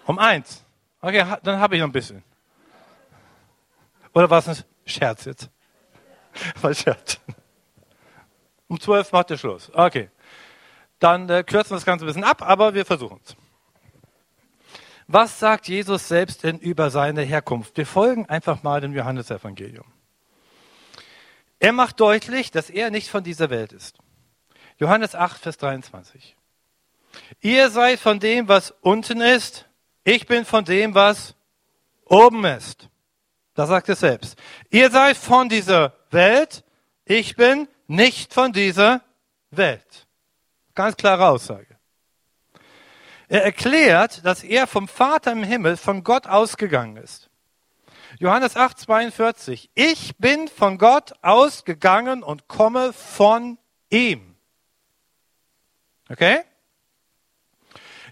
[0.05, 0.65] Um eins.
[0.99, 2.21] Okay, dann habe ich noch ein bisschen.
[4.13, 5.49] Oder war es ein Scherz jetzt?
[6.61, 7.21] War Scherz.
[8.67, 9.71] Um zwölf macht der Schluss.
[9.73, 10.09] Okay.
[10.99, 13.37] Dann äh, kürzen wir das Ganze ein bisschen ab, aber wir versuchen es.
[15.07, 17.77] Was sagt Jesus selbst denn über seine Herkunft?
[17.77, 19.85] Wir folgen einfach mal dem Johannesevangelium.
[21.59, 23.97] Er macht deutlich, dass er nicht von dieser Welt ist.
[24.77, 26.35] Johannes 8, Vers 23.
[27.41, 29.65] Ihr seid von dem, was unten ist.
[30.03, 31.35] Ich bin von dem, was
[32.05, 32.89] oben ist.
[33.55, 34.37] Das sagt er selbst.
[34.69, 36.63] Ihr seid von dieser Welt.
[37.05, 39.01] Ich bin nicht von dieser
[39.51, 40.05] Welt.
[40.75, 41.76] Ganz klare Aussage.
[43.27, 47.29] Er erklärt, dass er vom Vater im Himmel, von Gott ausgegangen ist.
[48.19, 49.69] Johannes 8, 42.
[49.75, 53.57] Ich bin von Gott ausgegangen und komme von
[53.89, 54.35] ihm.
[56.09, 56.43] Okay?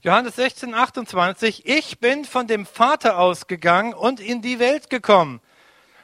[0.05, 5.41] Johannes 16, 28, ich bin von dem Vater ausgegangen und in die Welt gekommen.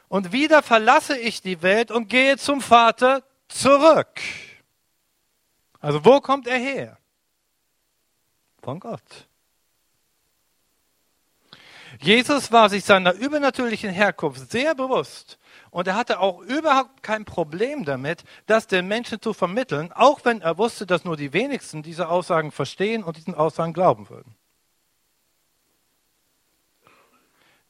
[0.08, 4.20] Und wieder verlasse ich die Welt und gehe zum Vater zurück.
[5.80, 6.98] Also wo kommt er her?
[8.62, 9.28] Von Gott.
[12.00, 15.38] Jesus war sich seiner übernatürlichen Herkunft sehr bewusst
[15.72, 20.42] und er hatte auch überhaupt kein Problem damit, das den Menschen zu vermitteln, auch wenn
[20.42, 24.36] er wusste, dass nur die wenigsten diese Aussagen verstehen und diesen Aussagen glauben würden.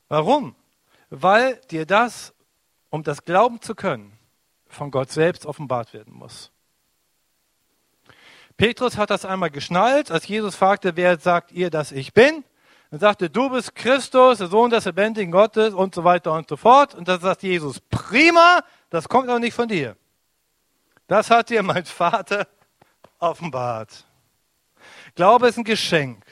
[0.07, 0.55] Warum?
[1.09, 2.33] Weil dir das,
[2.89, 4.17] um das glauben zu können,
[4.67, 6.51] von Gott selbst offenbart werden muss.
[8.61, 12.43] Petrus hat das einmal geschnallt, als Jesus fragte, wer sagt ihr, dass ich bin?
[12.91, 16.57] Dann sagte, du bist Christus, der Sohn des lebendigen Gottes und so weiter und so
[16.57, 16.93] fort.
[16.93, 19.97] Und dann sagt Jesus, prima, das kommt auch nicht von dir.
[21.07, 22.47] Das hat dir mein Vater
[23.17, 24.05] offenbart.
[25.15, 26.23] Glaube ist ein Geschenk.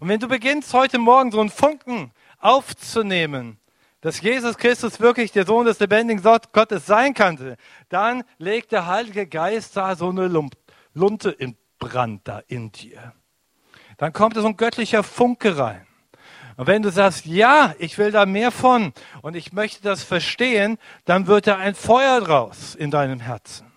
[0.00, 3.58] Und wenn du beginnst heute Morgen so einen Funken aufzunehmen,
[4.00, 7.58] dass Jesus Christus wirklich der Sohn des lebendigen Gottes sein kannte,
[7.90, 10.26] dann legt der Heilige Geist da so eine
[10.94, 13.14] Lunte in Brand da in dir
[13.96, 15.86] dann kommt so ein göttlicher Funke rein.
[16.56, 20.78] Und wenn du sagst, ja, ich will da mehr von und ich möchte das verstehen,
[21.04, 23.72] dann wird da ein Feuer draus in deinem Herzen.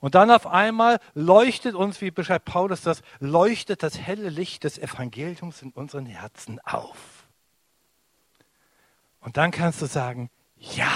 [0.00, 4.78] Und dann auf einmal leuchtet uns, wie beschreibt Paulus das, leuchtet das helle Licht des
[4.78, 7.28] Evangeliums in unseren Herzen auf.
[9.20, 10.90] Und dann kannst du sagen, ja,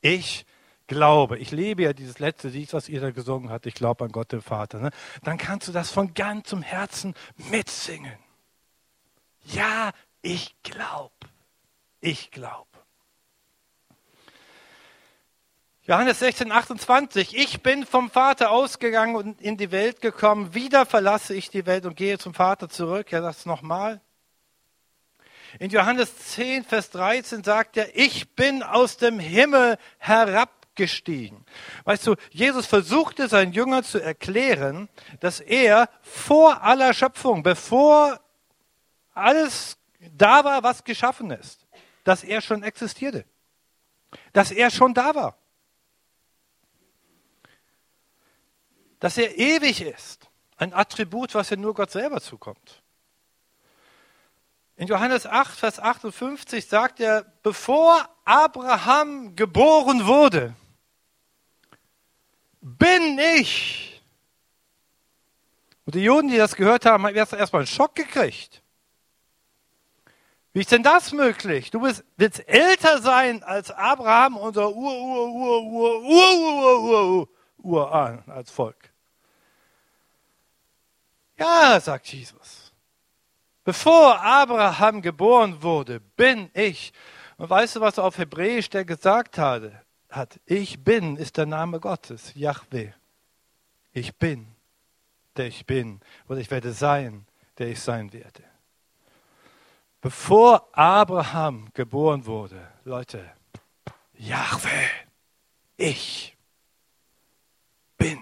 [0.00, 0.46] ich
[0.86, 1.38] glaube.
[1.38, 4.32] Ich lebe ja dieses letzte Lied, was ihr da gesungen habt, ich glaube an Gott
[4.32, 4.78] den Vater.
[4.78, 4.90] Ne?
[5.22, 7.14] Dann kannst du das von ganzem Herzen
[7.50, 8.18] mitsingen.
[9.44, 11.14] Ja, ich glaube.
[12.00, 12.66] Ich glaube.
[15.82, 17.36] Johannes 16, 28.
[17.36, 20.52] Ich bin vom Vater ausgegangen und in die Welt gekommen.
[20.52, 23.08] Wieder verlasse ich die Welt und gehe zum Vater zurück.
[23.10, 24.00] Sagt es nochmal.
[25.60, 29.78] In Johannes 10, Vers 13 sagt er, ich bin aus dem Himmel
[30.76, 31.44] herabgestiegen.
[31.84, 34.88] Weißt du, Jesus versuchte seinen Jüngern zu erklären,
[35.20, 38.20] dass er vor aller Schöpfung, bevor
[39.14, 39.78] alles
[40.16, 41.66] da war, was geschaffen ist,
[42.04, 43.24] dass er schon existierte.
[44.32, 45.36] Dass er schon da war.
[48.98, 50.30] dass er ewig ist.
[50.56, 52.82] Ein Attribut, was ja nur Gott selber zukommt.
[54.76, 60.54] In Johannes 8, Vers 58 sagt er, bevor Abraham geboren wurde,
[62.66, 64.02] bin ich.
[65.84, 68.60] Und die Juden, die das gehört haben, haben erstmal einen Schock gekriegt.
[70.52, 71.70] Wie ist denn das möglich?
[71.70, 77.18] Du willst, willst älter sein als Abraham, unser Ur, Ur, Ur, Ur, Ur, Ur, Ur,
[77.18, 78.90] Ur, Urahn als Volk.
[81.38, 82.72] Ja, sagt Jesus.
[83.62, 86.92] Bevor Abraham geboren wurde, bin ich.
[87.36, 89.85] Und weißt du, was er auf Hebräisch der gesagt hatte?
[90.16, 92.90] Hat, ich bin ist der Name Gottes, Yahweh.
[93.92, 94.46] Ich bin,
[95.36, 96.00] der ich bin.
[96.26, 97.26] Oder ich werde sein,
[97.58, 98.42] der ich sein werde.
[100.00, 103.30] Bevor Abraham geboren wurde, Leute,
[104.14, 104.88] Yahweh,
[105.76, 106.34] ich
[107.98, 108.18] bin.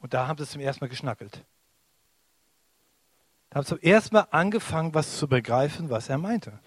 [0.00, 1.44] Und da haben sie zum ersten Mal geschnackelt.
[3.50, 6.58] Da haben sie zum ersten Mal angefangen, was zu begreifen, was er meinte.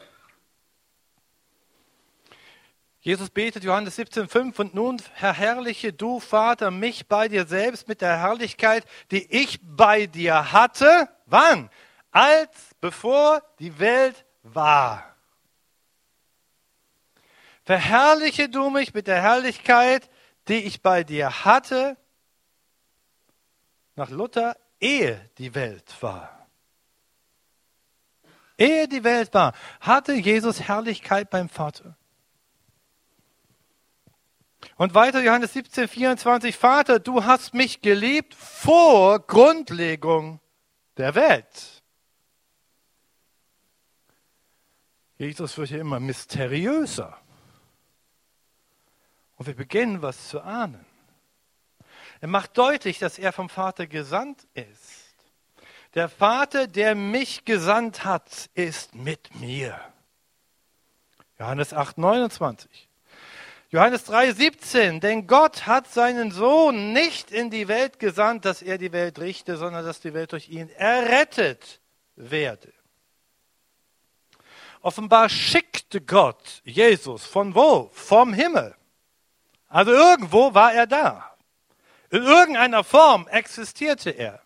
[3.07, 8.19] Jesus betet Johannes 17,5 und nun verherrliche du, Vater, mich bei dir selbst mit der
[8.19, 11.07] Herrlichkeit, die ich bei dir hatte.
[11.25, 11.69] Wann?
[12.11, 15.15] Als bevor die Welt war.
[17.63, 20.09] Verherrliche du mich mit der Herrlichkeit,
[20.49, 21.95] die ich bei dir hatte,
[23.95, 26.45] nach Luther, ehe die Welt war.
[28.57, 31.96] Ehe die Welt war, hatte Jesus Herrlichkeit beim Vater.
[34.77, 40.39] Und weiter Johannes 17, 24, Vater, du hast mich geliebt vor Grundlegung
[40.97, 41.83] der Welt.
[45.17, 47.17] Jesus wird hier immer mysteriöser.
[49.37, 50.85] Und wir beginnen was zu ahnen.
[52.21, 55.15] Er macht deutlich, dass er vom Vater gesandt ist.
[55.95, 59.79] Der Vater, der mich gesandt hat, ist mit mir.
[61.39, 62.86] Johannes 8, 29.
[63.69, 64.99] Johannes 3, 17.
[64.99, 69.57] Denn Gott hat seinen Sohn nicht in die Welt gesandt, dass er die Welt richte,
[69.57, 71.81] sondern dass die Welt durch ihn errettet
[72.15, 72.73] werde.
[74.81, 77.89] Offenbar schickte Gott Jesus von wo?
[77.93, 78.75] Vom Himmel.
[79.67, 81.35] Also irgendwo war er da.
[82.09, 84.41] In irgendeiner Form existierte er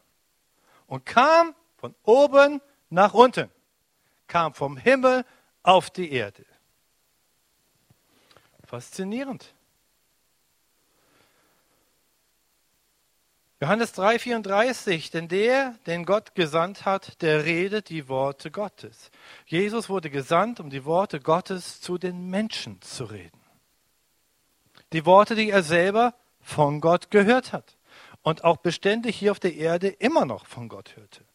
[0.88, 3.52] und kam von oben nach unten,
[4.28, 5.26] kam vom Himmel
[5.62, 6.44] auf die Erde.
[8.72, 9.54] Faszinierend.
[13.60, 19.12] Johannes 3:34, denn der, den Gott gesandt hat, der redet die Worte Gottes.
[19.46, 23.42] Jesus wurde gesandt, um die Worte Gottes zu den Menschen zu reden.
[24.94, 27.76] Die Worte, die er selber von Gott gehört hat
[28.22, 31.26] und auch beständig hier auf der Erde immer noch von Gott hörte.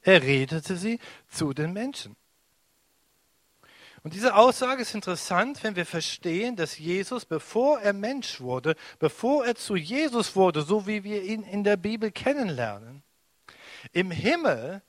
[0.00, 0.98] Er redete sie
[1.28, 2.16] zu den Menschen.
[4.06, 9.44] Und diese Aussage ist interessant, wenn wir verstehen, dass Jesus, bevor er Mensch wurde, bevor
[9.44, 13.02] er zu Jesus wurde, so wie wir ihn in der Bibel kennenlernen,
[13.90, 14.80] im Himmel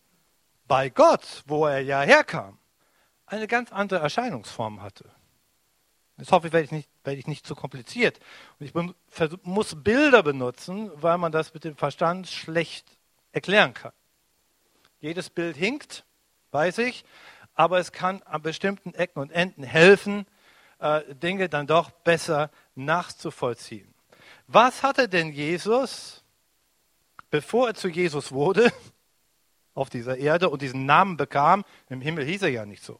[0.67, 2.59] bei Gott, wo er ja herkam,
[3.25, 5.09] eine ganz andere Erscheinungsform hatte.
[6.17, 8.19] Das hoffe ich, werde ich nicht, werde ich nicht zu kompliziert.
[8.59, 8.73] Und ich
[9.41, 12.99] muss Bilder benutzen, weil man das mit dem Verstand schlecht
[13.31, 13.93] erklären kann.
[14.99, 16.05] Jedes Bild hinkt,
[16.51, 17.03] weiß ich,
[17.57, 20.25] aber es kann an bestimmten Ecken und Enden helfen,
[20.79, 23.93] äh, Dinge dann doch besser nachzuvollziehen.
[24.47, 26.23] Was hatte denn Jesus,
[27.29, 28.71] bevor er zu Jesus wurde?
[29.77, 31.63] auf dieser Erde und diesen Namen bekam.
[31.87, 32.99] Im Himmel hieß er ja nicht so.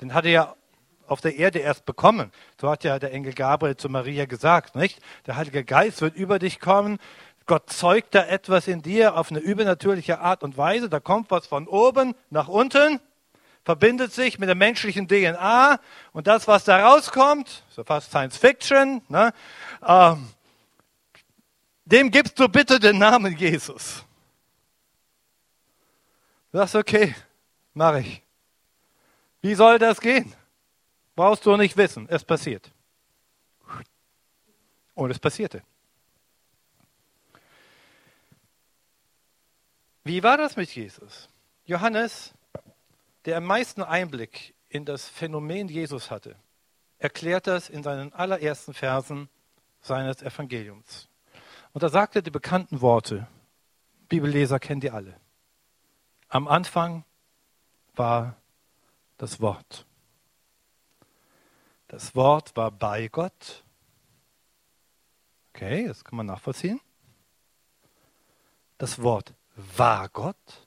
[0.00, 0.56] Den hat er ja
[1.08, 2.30] auf der Erde erst bekommen.
[2.60, 5.00] So hat ja der Engel Gabriel zu Maria gesagt, nicht?
[5.26, 6.98] Der Heilige Geist wird über dich kommen.
[7.46, 10.88] Gott zeugt da etwas in dir auf eine übernatürliche Art und Weise.
[10.88, 13.00] Da kommt was von oben nach unten,
[13.64, 15.80] verbindet sich mit der menschlichen DNA
[16.12, 19.32] und das, was da rauskommt, so fast Science Fiction, ne?
[19.86, 20.28] Ähm,
[21.86, 24.04] dem gibst du bitte den Namen Jesus.
[26.52, 27.14] Du sagst, okay,
[27.74, 28.22] mache ich.
[29.42, 30.32] Wie soll das gehen?
[31.14, 32.70] Brauchst du nicht wissen, es passiert.
[34.94, 35.62] Und es passierte.
[40.04, 41.28] Wie war das mit Jesus?
[41.66, 42.32] Johannes,
[43.24, 46.36] der am meisten Einblick in das Phänomen Jesus hatte,
[46.98, 49.28] erklärt das in seinen allerersten Versen
[49.80, 51.08] seines Evangeliums.
[51.72, 53.26] Und da sagt er die bekannten Worte.
[54.08, 55.18] Bibelleser kennen die alle.
[56.28, 57.04] Am Anfang
[57.94, 58.36] war
[59.18, 59.86] das Wort.
[61.88, 63.64] Das Wort war bei Gott.
[65.52, 66.80] Okay, das kann man nachvollziehen.
[68.78, 70.63] Das Wort war Gott.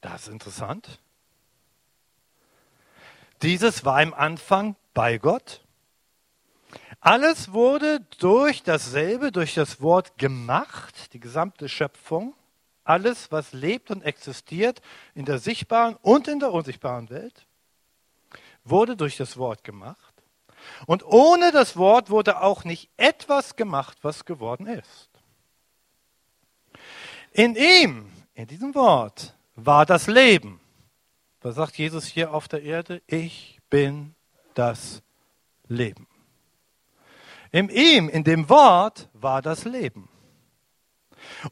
[0.00, 1.00] Das ist interessant.
[3.42, 5.62] Dieses war im Anfang bei Gott.
[7.00, 12.34] Alles wurde durch dasselbe, durch das Wort gemacht, die gesamte Schöpfung.
[12.82, 14.80] Alles, was lebt und existiert
[15.14, 17.46] in der sichtbaren und in der unsichtbaren Welt,
[18.64, 20.14] wurde durch das Wort gemacht.
[20.86, 25.10] Und ohne das Wort wurde auch nicht etwas gemacht, was geworden ist.
[27.32, 29.34] In ihm, in diesem Wort,
[29.64, 30.60] war das Leben.
[31.40, 33.02] Was sagt Jesus hier auf der Erde?
[33.06, 34.14] Ich bin
[34.54, 35.02] das
[35.66, 36.06] Leben.
[37.50, 40.08] In ihm, in dem Wort, war das Leben.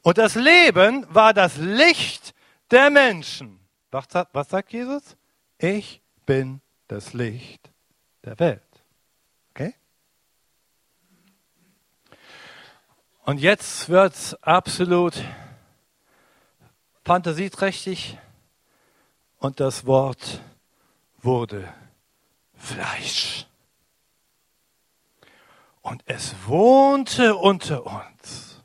[0.01, 2.33] Und das Leben war das Licht
[2.71, 3.59] der Menschen.
[3.91, 5.17] Was, was sagt Jesus?
[5.57, 7.71] Ich bin das Licht
[8.23, 8.61] der Welt.
[9.51, 9.73] Okay?
[13.23, 15.21] Und jetzt wird es absolut
[17.07, 18.17] fantasieträchtig
[19.37, 20.41] und das Wort
[21.19, 21.73] wurde
[22.53, 23.45] Fleisch
[25.81, 28.61] und es wohnte unter uns.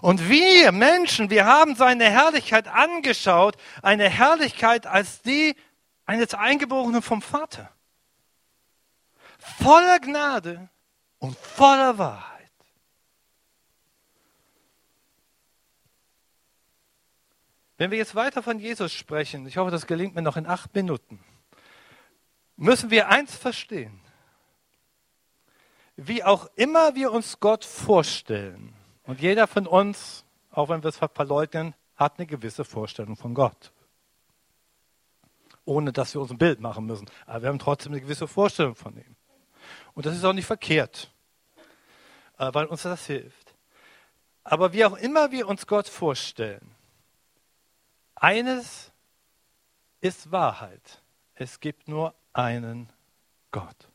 [0.00, 5.56] Und wir Menschen, wir haben seine Herrlichkeit angeschaut, eine Herrlichkeit als die
[6.06, 7.68] eines Eingeborenen vom Vater.
[9.58, 10.68] Voller Gnade
[11.18, 12.31] und voller Wahrheit.
[17.82, 20.72] Wenn wir jetzt weiter von Jesus sprechen, ich hoffe, das gelingt mir noch in acht
[20.72, 21.18] Minuten,
[22.54, 24.00] müssen wir eins verstehen
[25.96, 28.72] wie auch immer wir uns Gott vorstellen,
[29.02, 33.72] und jeder von uns, auch wenn wir es verleugnen, hat eine gewisse Vorstellung von Gott.
[35.64, 37.10] Ohne dass wir uns ein Bild machen müssen.
[37.26, 39.16] Aber wir haben trotzdem eine gewisse Vorstellung von ihm.
[39.94, 41.10] Und das ist auch nicht verkehrt,
[42.38, 43.56] äh, weil uns das hilft.
[44.44, 46.76] Aber wie auch immer wir uns Gott vorstellen,
[48.22, 48.90] eines
[50.00, 51.02] ist Wahrheit.
[51.34, 52.90] Es gibt nur einen
[53.50, 53.92] Gott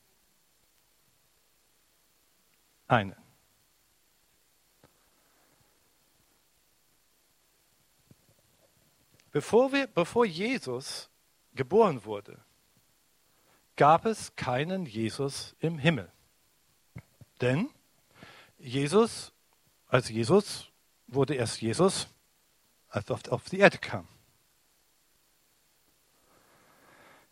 [2.88, 3.16] einen.
[9.32, 11.10] Bevor, wir, bevor Jesus
[11.54, 12.40] geboren wurde,
[13.76, 16.12] gab es keinen Jesus im Himmel.
[17.42, 17.70] Denn
[18.58, 19.32] Jesus,
[19.88, 20.72] als Jesus,
[21.06, 22.08] wurde erst Jesus,
[22.90, 24.08] als er auf die Erde kam.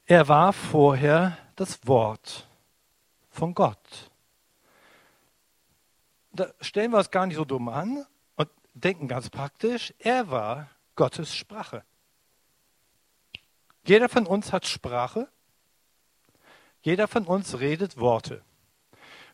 [0.06, 2.48] Er war vorher das Wort
[3.30, 4.10] von Gott
[6.36, 10.70] da stellen wir es gar nicht so dumm an und denken ganz praktisch, er war
[10.96, 11.84] Gottes Sprache.
[13.86, 15.28] Jeder von uns hat Sprache.
[16.82, 18.44] Jeder von uns redet Worte.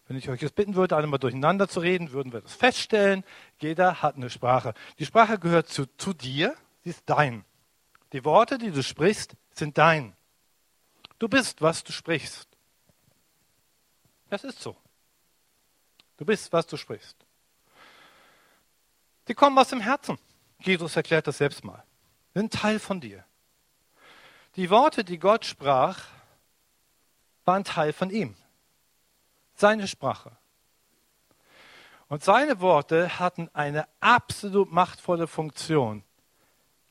[0.08, 3.24] Wenn ich euch jetzt bitten würde, alle mal durcheinander zu reden, würden wir das feststellen.
[3.60, 4.74] Jeder hat eine Sprache.
[5.00, 7.46] Die Sprache gehört zu, zu dir, sie ist dein.
[8.12, 10.16] Die Worte, die du sprichst, sind dein.
[11.22, 12.48] Du bist, was du sprichst.
[14.32, 14.76] Das ist so.
[16.18, 17.16] Du bist, was du sprichst.
[19.28, 20.18] Die kommen aus dem Herzen.
[20.62, 21.84] Jesus erklärt das selbst mal.
[22.34, 23.24] Sind Teil von dir.
[24.56, 26.06] Die Worte, die Gott sprach,
[27.46, 28.36] waren Teil von ihm.
[29.54, 30.36] Seine Sprache.
[32.08, 36.04] Und seine Worte hatten eine absolut machtvolle Funktion.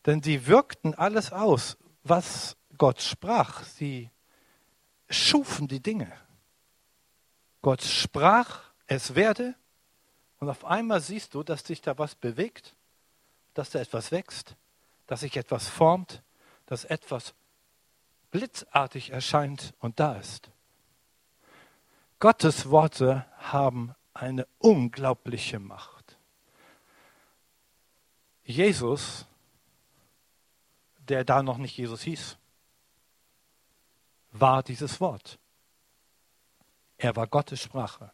[0.06, 3.64] Denn sie wirkten alles aus, was Gott sprach.
[3.64, 4.08] Sie
[5.10, 6.10] schufen die Dinge.
[7.62, 9.54] Gott sprach es werde
[10.38, 12.74] Und auf einmal siehst du, dass sich da was bewegt,
[13.52, 14.56] dass da etwas wächst,
[15.06, 16.22] dass sich etwas formt,
[16.64, 17.34] dass etwas
[18.30, 20.50] blitzartig erscheint und da ist.
[22.20, 26.18] Gottes Worte haben eine unglaubliche Macht.
[28.44, 29.26] Jesus,
[30.98, 32.38] der da noch nicht Jesus hieß,
[34.32, 35.38] war dieses Wort.
[36.96, 38.12] Er war Gottes Sprache.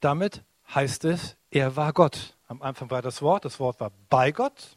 [0.00, 0.42] Damit
[0.74, 2.36] heißt es, er war Gott.
[2.46, 4.76] Am Anfang war das Wort, das Wort war bei Gott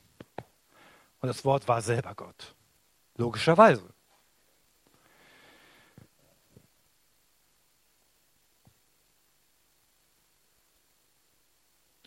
[1.20, 2.56] und das Wort war selber Gott.
[3.16, 3.94] Logischerweise.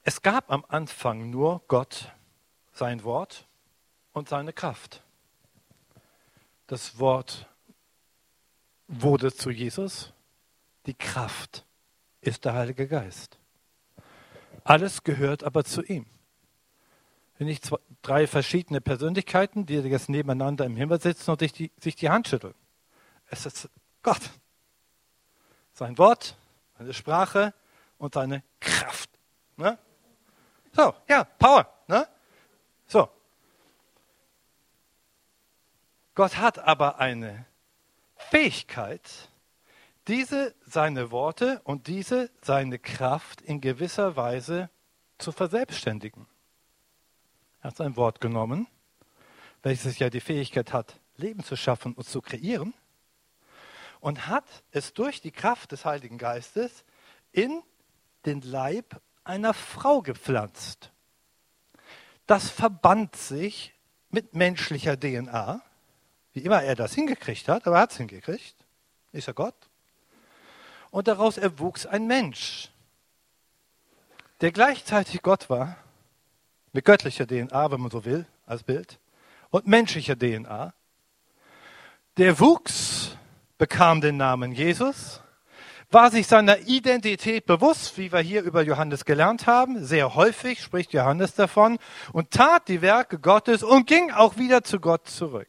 [0.03, 2.13] Es gab am Anfang nur Gott,
[2.73, 3.47] sein Wort
[4.13, 5.03] und seine Kraft.
[6.67, 7.50] Das Wort
[8.91, 10.13] wurde zu Jesus,
[10.87, 11.65] die Kraft
[12.21, 13.39] ist der Heilige Geist.
[14.65, 16.07] Alles gehört aber zu ihm.
[17.39, 21.71] Wenn nicht zwei, drei verschiedene Persönlichkeiten, die jetzt nebeneinander im Himmel sitzen und sich die,
[21.79, 22.55] sich die Hand schütteln.
[23.27, 23.71] Es ist
[24.03, 24.31] Gott.
[25.73, 26.37] Sein Wort,
[26.77, 27.55] seine Sprache
[27.97, 29.09] und seine Kraft.
[29.57, 29.79] Ne?
[30.73, 31.73] So, ja, Power.
[31.87, 32.07] Ne?
[32.87, 33.09] So.
[36.15, 37.47] Gott hat aber eine
[38.31, 39.29] Fähigkeit,
[40.07, 44.71] diese seine Worte und diese seine Kraft in gewisser Weise
[45.19, 46.29] zu verselbstständigen.
[47.61, 48.69] Er hat sein Wort genommen,
[49.65, 52.73] welches ja die Fähigkeit hat, Leben zu schaffen und zu kreieren,
[53.99, 56.85] und hat es durch die Kraft des Heiligen Geistes
[57.33, 57.61] in
[58.27, 60.93] den Leib einer Frau gepflanzt.
[62.29, 63.75] Das verband sich
[64.09, 65.63] mit menschlicher DNA,
[66.33, 68.55] wie immer er das hingekriegt hat, aber er hat es hingekriegt,
[69.13, 69.55] ist er Gott.
[70.91, 72.71] Und daraus erwuchs ein Mensch,
[74.41, 75.77] der gleichzeitig Gott war,
[76.73, 78.99] mit göttlicher DNA, wenn man so will, als Bild,
[79.51, 80.73] und menschlicher DNA.
[82.17, 83.17] Der wuchs,
[83.59, 85.21] bekam den Namen Jesus
[85.91, 89.85] war sich seiner Identität bewusst, wie wir hier über Johannes gelernt haben.
[89.85, 91.79] Sehr häufig spricht Johannes davon
[92.13, 95.49] und tat die Werke Gottes und ging auch wieder zu Gott zurück.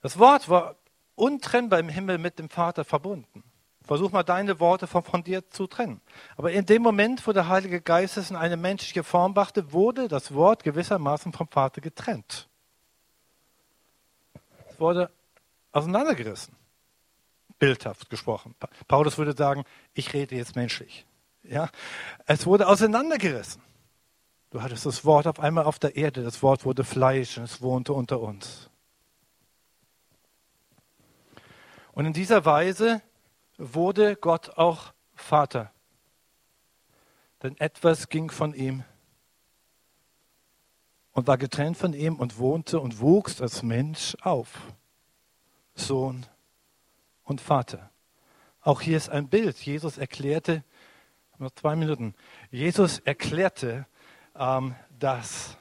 [0.00, 0.76] Das Wort war
[1.14, 3.44] untrennbar im Himmel mit dem Vater verbunden.
[3.82, 6.00] Versuch mal deine Worte von, von, dir zu trennen.
[6.36, 10.06] Aber in dem Moment, wo der Heilige Geist es in eine menschliche Form brachte, wurde
[10.06, 12.48] das Wort gewissermaßen vom Vater getrennt
[14.80, 15.10] wurde
[15.72, 16.56] auseinandergerissen.
[17.58, 18.54] Bildhaft gesprochen.
[18.88, 21.06] Paulus würde sagen, ich rede jetzt menschlich.
[21.42, 21.68] Ja?
[22.26, 23.62] Es wurde auseinandergerissen.
[24.50, 27.60] Du hattest das Wort auf einmal auf der Erde, das Wort wurde Fleisch und es
[27.62, 28.69] wohnte unter uns.
[32.00, 33.02] Und in dieser Weise
[33.58, 35.70] wurde Gott auch Vater.
[37.42, 38.84] Denn etwas ging von ihm
[41.12, 44.48] und war getrennt von ihm und wohnte und wuchs als Mensch auf.
[45.74, 46.24] Sohn
[47.22, 47.90] und Vater.
[48.62, 49.58] Auch hier ist ein Bild.
[49.58, 50.64] Jesus erklärte,
[51.36, 52.14] noch zwei Minuten,
[52.50, 53.86] Jesus erklärte,
[54.34, 55.54] ähm, dass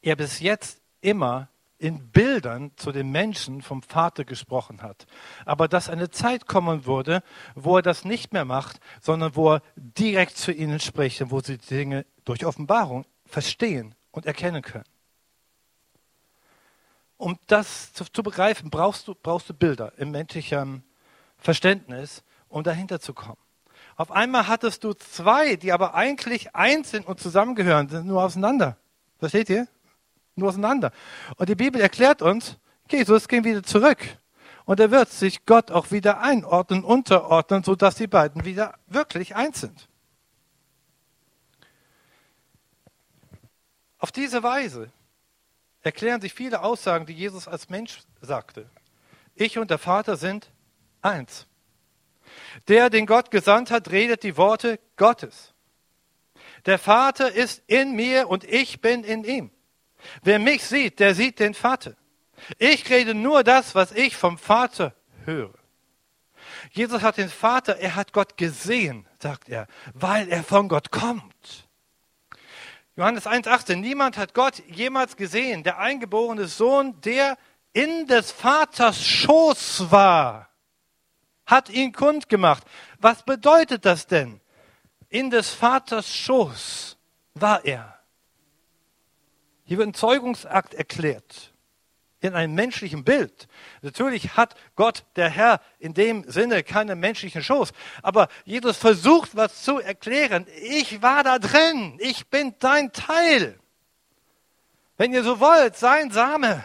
[0.00, 5.06] er bis jetzt immer in Bildern zu den Menschen vom Vater gesprochen hat.
[5.44, 7.22] Aber dass eine Zeit kommen würde,
[7.54, 11.40] wo er das nicht mehr macht, sondern wo er direkt zu ihnen spricht und wo
[11.40, 14.84] sie die Dinge durch Offenbarung verstehen und erkennen können.
[17.16, 20.84] Um das zu, zu begreifen, brauchst du, brauchst du Bilder im menschlichen
[21.36, 23.38] Verständnis, um dahinter zu kommen.
[23.96, 28.76] Auf einmal hattest du zwei, die aber eigentlich eins sind und zusammengehören, sind nur auseinander.
[29.18, 29.66] Versteht ihr?
[30.38, 30.92] Nur auseinander.
[31.36, 32.56] Und die Bibel erklärt uns,
[32.90, 33.98] Jesus ging wieder zurück.
[34.64, 39.60] Und er wird sich Gott auch wieder einordnen, unterordnen, sodass die beiden wieder wirklich eins
[39.60, 39.88] sind.
[43.98, 44.92] Auf diese Weise
[45.80, 48.68] erklären sich viele Aussagen, die Jesus als Mensch sagte.
[49.34, 50.50] Ich und der Vater sind
[51.02, 51.46] eins.
[52.68, 55.54] Der, den Gott gesandt hat, redet die Worte Gottes.
[56.66, 59.50] Der Vater ist in mir und ich bin in ihm.
[60.22, 61.94] Wer mich sieht, der sieht den Vater.
[62.58, 64.94] Ich rede nur das, was ich vom Vater
[65.24, 65.54] höre.
[66.70, 71.68] Jesus hat den Vater, er hat Gott gesehen, sagt er, weil er von Gott kommt.
[72.96, 73.76] Johannes 1,18.
[73.76, 75.62] Niemand hat Gott jemals gesehen.
[75.62, 77.38] Der eingeborene Sohn, der
[77.72, 80.48] in des Vaters Schoß war,
[81.46, 82.64] hat ihn kundgemacht.
[82.98, 84.40] Was bedeutet das denn?
[85.08, 86.96] In des Vaters Schoß
[87.34, 87.97] war er.
[89.68, 91.52] Hier wird ein Zeugungsakt erklärt.
[92.20, 93.46] in einem menschlichen Bild.
[93.82, 97.72] Natürlich hat Gott, der Herr, in dem Sinne keinen menschlichen Schoß.
[98.02, 100.46] Aber Jesus versucht, was zu erklären.
[100.62, 101.96] Ich war da drin.
[102.00, 103.60] Ich bin dein Teil.
[104.96, 106.64] Wenn ihr so wollt, sein Same.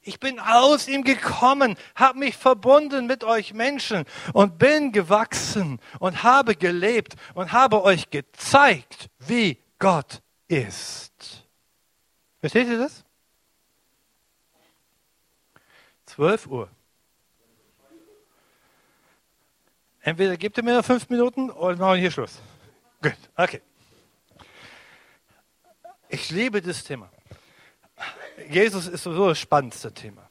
[0.00, 6.22] Ich bin aus ihm gekommen, habe mich verbunden mit euch Menschen und bin gewachsen und
[6.22, 11.44] habe gelebt und habe euch gezeigt, wie Gott ist.
[12.40, 13.04] Versteht ihr das?
[16.06, 16.68] 12 Uhr.
[20.00, 22.40] Entweder gebt ihr mir noch fünf Minuten oder machen wir hier Schluss.
[23.00, 23.60] Gut, okay.
[26.08, 27.10] Ich liebe das Thema.
[28.48, 30.28] Jesus ist sowieso das spannendste Thema.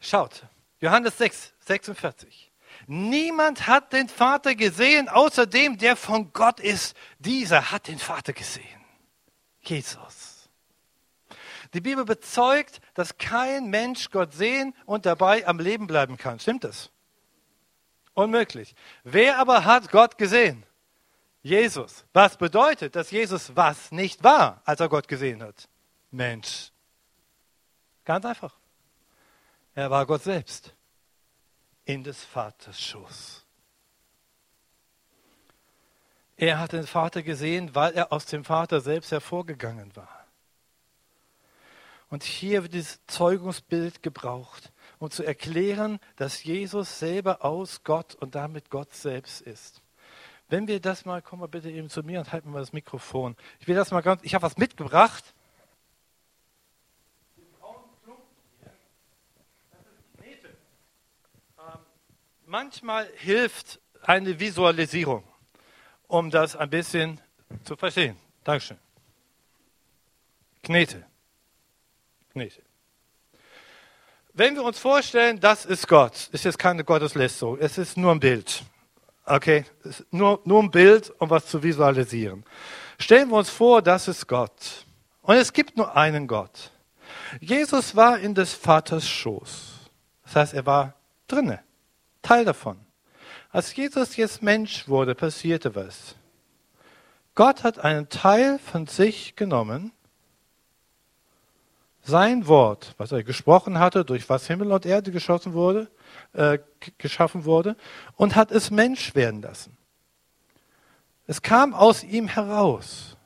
[0.00, 0.44] Schaut,
[0.80, 2.52] Johannes 6, 46.
[2.86, 6.96] Niemand hat den Vater gesehen, außer dem, der von Gott ist.
[7.18, 8.64] Dieser hat den Vater gesehen.
[9.60, 10.48] Jesus.
[11.74, 16.38] Die Bibel bezeugt, dass kein Mensch Gott sehen und dabei am Leben bleiben kann.
[16.38, 16.90] Stimmt das?
[18.14, 18.74] Unmöglich.
[19.02, 20.64] Wer aber hat Gott gesehen?
[21.42, 22.04] Jesus.
[22.12, 25.68] Was bedeutet, dass Jesus was nicht war, als er Gott gesehen hat?
[26.12, 26.70] Mensch.
[28.04, 28.54] Ganz einfach.
[29.74, 30.75] Er war Gott selbst
[31.86, 33.44] in des Vaters Schoß.
[36.36, 40.26] Er hat den Vater gesehen, weil er aus dem Vater selbst hervorgegangen war.
[42.08, 48.34] Und hier wird dieses Zeugungsbild gebraucht, um zu erklären, dass Jesus selber aus Gott und
[48.34, 49.82] damit Gott selbst ist.
[50.48, 53.34] Wenn wir das mal, komm mal bitte eben zu mir und halten mal das Mikrofon.
[53.58, 55.34] Ich will das mal ganz, ich habe was mitgebracht.
[62.46, 65.24] Manchmal hilft eine Visualisierung,
[66.06, 67.20] um das ein bisschen
[67.64, 68.16] zu verstehen.
[68.44, 68.78] Dankeschön.
[70.62, 71.04] Knete.
[72.32, 72.62] Knete.
[74.32, 78.20] Wenn wir uns vorstellen, das ist Gott, ist jetzt keine Gotteslästerung, es ist nur ein
[78.20, 78.62] Bild.
[79.24, 79.64] Okay,
[80.10, 82.44] nur, nur ein Bild, um was zu visualisieren.
[82.98, 84.86] Stellen wir uns vor, das ist Gott.
[85.22, 86.70] Und es gibt nur einen Gott.
[87.40, 89.90] Jesus war in des Vaters Schoß.
[90.24, 90.94] Das heißt, er war
[91.26, 91.65] drinne.
[92.26, 92.76] Teil davon.
[93.50, 96.16] Als Jesus jetzt Mensch wurde, passierte was.
[97.36, 99.92] Gott hat einen Teil von sich genommen,
[102.02, 105.88] sein Wort, was er gesprochen hatte, durch was Himmel und Erde geschossen wurde,
[106.32, 106.58] äh,
[106.98, 107.76] geschaffen wurde,
[108.16, 109.76] und hat es Mensch werden lassen.
[111.28, 113.16] Es kam aus ihm heraus.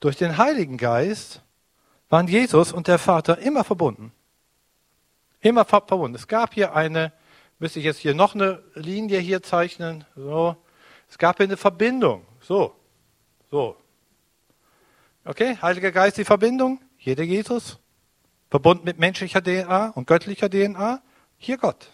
[0.00, 1.40] Durch den Heiligen Geist
[2.08, 4.12] waren Jesus und der Vater immer verbunden.
[5.40, 6.16] Immer verbunden.
[6.16, 7.12] Es gab hier eine
[7.58, 10.04] müsste ich jetzt hier noch eine Linie hier zeichnen.
[10.14, 10.56] So.
[11.08, 12.26] Es gab hier eine Verbindung.
[12.40, 12.74] So.
[13.50, 13.76] So.
[15.24, 16.80] Okay, Heiliger Geist, die Verbindung.
[16.98, 17.78] Jeder Jesus.
[18.50, 21.02] Verbunden mit menschlicher DNA und göttlicher DNA.
[21.38, 21.90] Hier Gott.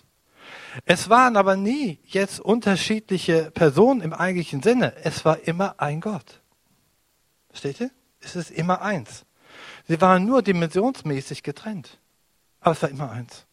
[0.84, 4.94] Es waren aber nie jetzt unterschiedliche Personen im eigentlichen Sinne.
[5.02, 6.40] Es war immer ein Gott.
[7.48, 7.90] Versteht ihr?
[8.20, 9.24] Es ist immer eins.
[9.88, 11.98] Sie waren nur dimensionsmäßig getrennt.
[12.60, 13.46] Aber es war immer eins.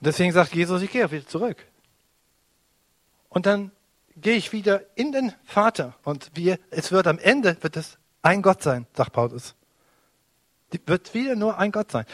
[0.00, 1.66] Und deswegen sagt Jesus, ich gehe wieder zurück.
[3.28, 3.70] Und dann
[4.16, 5.94] gehe ich wieder in den Vater.
[6.04, 9.54] Und wir, es wird am Ende, wird es ein Gott sein, sagt Paulus.
[10.72, 12.06] Die wird wieder nur ein Gott sein.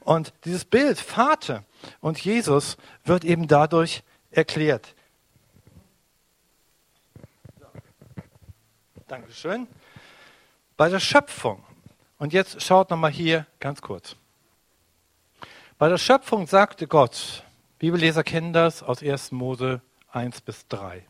[0.00, 1.64] Und dieses Bild Vater
[2.00, 4.94] und Jesus wird eben dadurch erklärt.
[9.08, 9.66] Dankeschön.
[10.76, 11.62] Bei der Schöpfung.
[12.18, 14.16] Und jetzt schaut nochmal hier ganz kurz.
[15.78, 17.44] Bei der Schöpfung sagte Gott,
[17.78, 19.32] Bibelleser kennen das aus 1.
[19.32, 21.06] Mose 1 bis 3.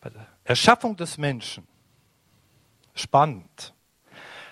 [0.00, 1.68] Bei der Erschaffung des Menschen.
[2.94, 3.74] Spannend.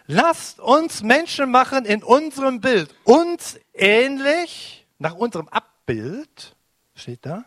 [0.06, 6.54] Lasst uns Menschen machen in unserem Bild, uns ähnlich, nach unserem Abbild,
[6.94, 7.46] steht da.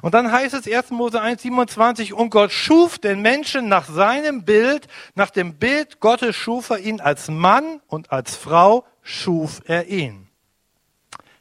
[0.00, 0.92] Und dann heißt es 1.
[0.92, 6.34] Mose 1, 27, und Gott schuf den Menschen nach seinem Bild, nach dem Bild Gottes
[6.36, 10.28] schuf er ihn als Mann und als Frau schuf er ihn.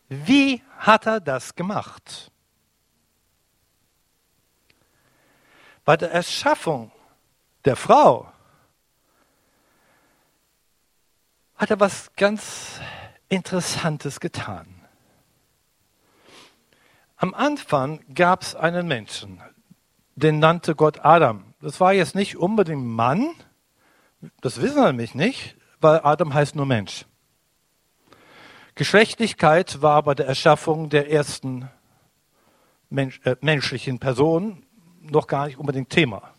[0.08, 2.32] Wie hat er das gemacht?
[5.84, 6.92] Bei der Erschaffung
[7.66, 8.32] der Frau
[11.56, 12.80] hat er was ganz
[13.30, 14.68] Interessantes getan.
[17.18, 19.42] Am Anfang gab es einen Menschen,
[20.16, 21.56] den nannte Gott Adam.
[21.62, 23.34] Das war jetzt nicht unbedingt Mann,
[24.42, 27.06] das wissen wir nämlich nicht, weil Adam heißt nur Mensch.
[28.76, 31.70] Geschlechtlichkeit war bei der Erschaffung der ersten
[32.90, 34.66] Mensch, äh, menschlichen Person
[35.02, 36.34] noch gar nicht unbedingt Thema.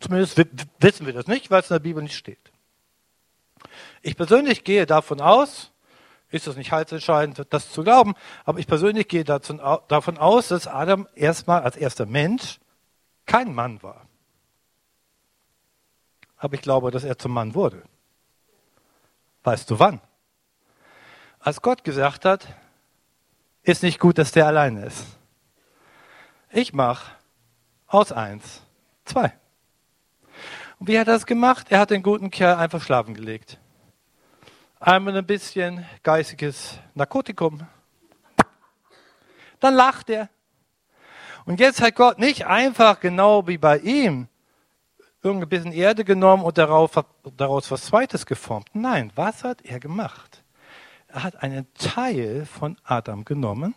[0.00, 0.36] Zumindest
[0.78, 2.52] wissen wir das nicht, weil es in der Bibel nicht steht.
[4.02, 5.72] Ich persönlich gehe davon aus,
[6.30, 11.08] ist das nicht heilsentscheidend, das zu glauben, aber ich persönlich gehe davon aus, dass Adam
[11.14, 12.60] erstmal als erster Mensch
[13.24, 14.06] kein Mann war.
[16.36, 17.82] Aber ich glaube, dass er zum Mann wurde.
[19.44, 20.00] Weißt du wann?
[21.44, 22.48] Als Gott gesagt hat,
[23.64, 25.04] ist nicht gut, dass der alleine ist.
[26.50, 27.12] Ich mache
[27.86, 28.62] aus eins
[29.04, 29.30] zwei.
[30.78, 31.66] Und wie hat er das gemacht?
[31.68, 33.58] Er hat den guten Kerl einfach schlafen gelegt.
[34.80, 37.60] Einmal ein bisschen geistiges Narkotikum.
[39.60, 40.30] Dann lacht er.
[41.44, 44.28] Und jetzt hat Gott nicht einfach genau wie bei ihm
[45.22, 46.92] irgendein bisschen Erde genommen und daraus,
[47.36, 48.68] daraus was Zweites geformt.
[48.72, 50.43] Nein, was hat er gemacht?
[51.14, 53.76] Er hat einen Teil von Adam genommen,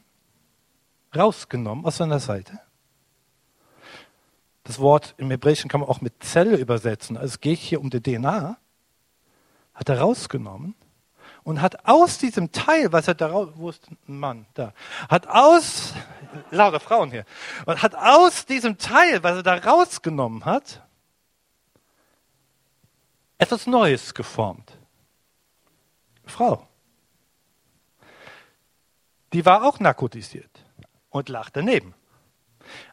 [1.16, 2.60] rausgenommen aus seiner Seite.
[4.64, 7.16] Das Wort im Hebräischen kann man auch mit Zelle übersetzen.
[7.16, 8.58] Also es geht hier um die DNA.
[9.76, 10.74] Hat er rausgenommen
[11.44, 14.74] und hat aus diesem Teil, was er daraus, wo ist ein Mann da,
[15.08, 15.94] hat aus,
[16.50, 17.24] lauter Frauen hier,
[17.68, 20.82] und hat aus diesem Teil, was er da rausgenommen hat,
[23.38, 24.76] etwas Neues geformt.
[26.26, 26.67] Frau.
[29.34, 30.52] Die war auch narkotisiert
[31.10, 31.94] und lag daneben.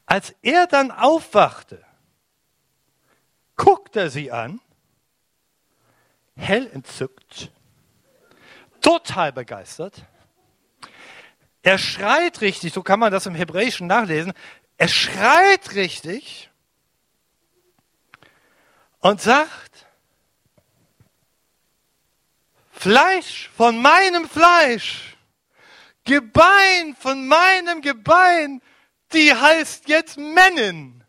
[0.07, 1.85] Als er dann aufwachte,
[3.57, 4.61] guckte er sie an,
[6.37, 7.51] hell entzückt,
[8.80, 10.05] total begeistert.
[11.62, 14.32] Er schreit richtig, so kann man das im Hebräischen nachlesen.
[14.76, 16.51] Er schreit richtig
[19.01, 19.87] und sagt,
[22.72, 25.13] Fleisch von meinem Fleisch,
[26.05, 28.61] Gebein von meinem Gebein,
[29.12, 31.02] die heißt jetzt Männin.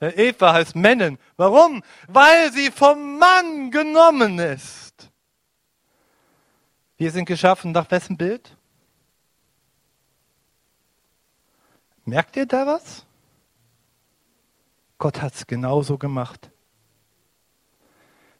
[0.00, 1.18] Eva heißt Männin.
[1.36, 1.82] Warum?
[2.06, 5.10] Weil sie vom Mann genommen ist.
[6.96, 8.56] Wir sind geschaffen nach wessen Bild?
[12.04, 13.04] Merkt ihr da was?
[14.98, 16.50] Gott hat es genauso gemacht.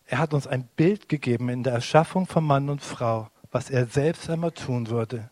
[0.07, 3.87] Er hat uns ein Bild gegeben in der Erschaffung von Mann und Frau, was er
[3.87, 5.31] selbst einmal tun würde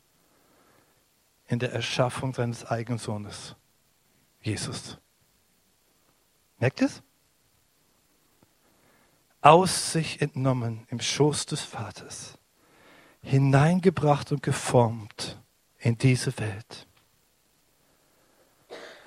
[1.48, 3.54] in der Erschaffung seines eigenen Sohnes,
[4.40, 4.98] Jesus.
[6.58, 7.02] Merkt es?
[9.40, 12.38] Aus sich entnommen im Schoß des Vaters,
[13.22, 15.40] hineingebracht und geformt
[15.78, 16.86] in diese Welt.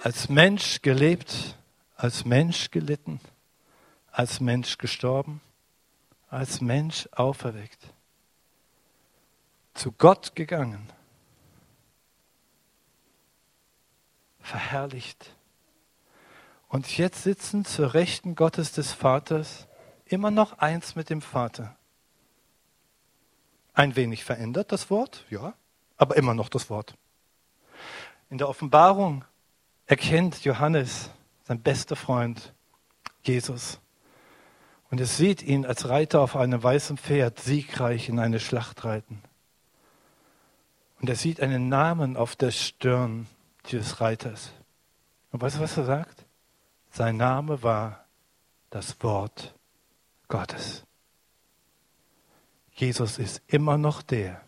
[0.01, 1.57] Als Mensch gelebt,
[1.97, 3.19] als Mensch gelitten,
[4.11, 5.41] als Mensch gestorben,
[6.29, 7.93] als Mensch auferweckt,
[9.79, 10.91] zu Gott gegangen
[14.41, 15.35] verherrlicht.
[16.67, 19.67] Und jetzt sitzen zur Rechten Gottes des Vaters
[20.05, 21.77] immer noch eins mit dem Vater.
[23.73, 25.53] Ein wenig verändert das Wort, ja,
[25.97, 26.95] aber immer noch das Wort.
[28.29, 29.23] In der Offenbarung
[29.85, 31.09] erkennt Johannes,
[31.43, 32.53] sein bester Freund,
[33.23, 33.79] Jesus.
[34.91, 39.21] Und er sieht ihn als Reiter auf einem weißen Pferd siegreich in eine Schlacht reiten.
[40.99, 43.27] Und er sieht einen Namen auf der Stirn
[43.71, 44.51] des Reiters.
[45.31, 46.25] Und weißt du, was er sagt?
[46.91, 48.05] Sein Name war
[48.69, 49.55] das Wort
[50.27, 50.85] Gottes.
[52.73, 54.41] Jesus ist immer noch der,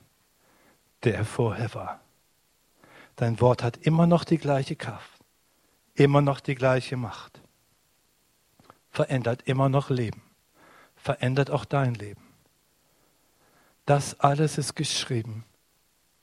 [1.04, 2.02] der er vorher war.
[3.16, 5.22] Dein Wort hat immer noch die gleiche Kraft,
[5.94, 7.42] immer noch die gleiche Macht,
[8.90, 10.22] verändert immer noch Leben,
[10.96, 12.24] verändert auch dein Leben.
[13.86, 15.44] Das alles ist geschrieben,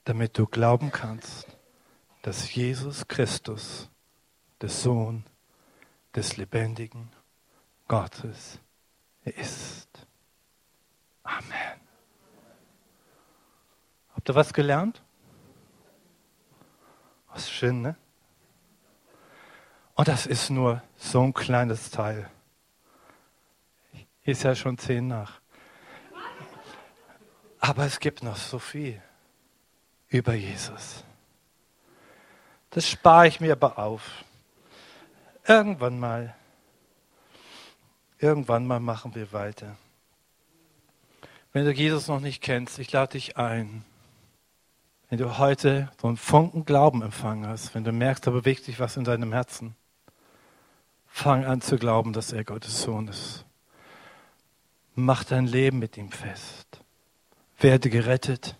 [0.08, 1.58] damit du glauben kannst
[2.22, 3.88] dass Jesus Christus
[4.60, 5.24] der Sohn
[6.14, 7.10] des lebendigen
[7.86, 8.58] Gottes
[9.24, 9.88] ist.
[11.22, 11.80] Amen.
[14.14, 15.02] Habt ihr was gelernt?
[17.28, 17.96] Was schön, ne?
[19.94, 22.30] Und das ist nur so ein kleines Teil.
[24.22, 25.40] Ist ja schon zehn nach.
[27.60, 29.02] Aber es gibt noch so viel
[30.08, 31.04] über Jesus.
[32.70, 34.24] Das spare ich mir aber auf.
[35.46, 36.34] Irgendwann mal.
[38.18, 39.76] Irgendwann mal machen wir weiter.
[41.52, 43.84] Wenn du Jesus noch nicht kennst, ich lade dich ein.
[45.08, 48.78] Wenn du heute so einen Funken Glauben empfangen hast, wenn du merkst, da bewegt sich
[48.78, 49.74] was in deinem Herzen,
[51.06, 53.46] fang an zu glauben, dass er Gottes Sohn ist.
[54.94, 56.80] Mach dein Leben mit ihm fest.
[57.58, 58.56] Werde gerettet,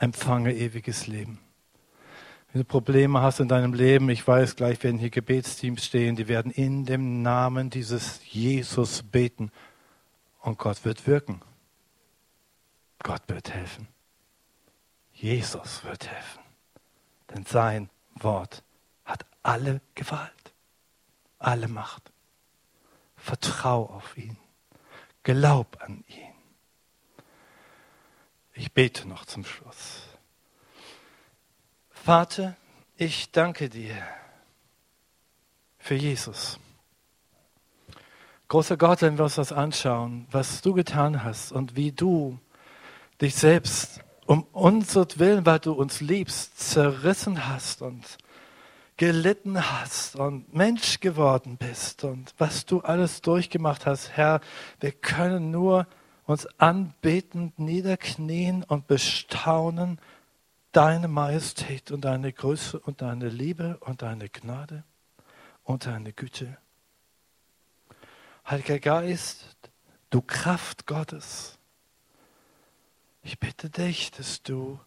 [0.00, 1.38] empfange ewiges Leben.
[2.52, 6.26] Wenn du Probleme hast in deinem Leben, ich weiß, gleich werden hier Gebetsteams stehen, die
[6.26, 9.52] werden in dem Namen dieses Jesus beten.
[10.40, 11.42] Und Gott wird wirken.
[13.02, 13.86] Gott wird helfen.
[15.12, 16.42] Jesus wird helfen.
[17.32, 18.64] Denn sein Wort
[19.04, 20.54] hat alle Gewalt,
[21.38, 22.10] alle Macht.
[23.16, 24.36] Vertrau auf ihn.
[25.22, 26.29] Glaub an ihn.
[28.60, 30.02] Ich bete noch zum Schluss.
[31.88, 32.58] Vater,
[32.98, 33.96] ich danke dir
[35.78, 36.60] für Jesus.
[38.48, 42.38] Großer Gott, wenn wir uns das anschauen, was du getan hast und wie du
[43.22, 48.18] dich selbst um unser Willen, weil du uns liebst, zerrissen hast und
[48.98, 54.42] gelitten hast und Mensch geworden bist und was du alles durchgemacht hast, Herr,
[54.80, 55.86] wir können nur
[56.30, 60.00] uns anbetend niederknien und bestaunen
[60.72, 64.84] deine Majestät und deine Größe und deine Liebe und deine Gnade
[65.64, 66.56] und deine Güte.
[68.48, 69.56] Heiliger Geist,
[70.10, 71.58] du Kraft Gottes,
[73.22, 74.80] ich bitte dich, dass du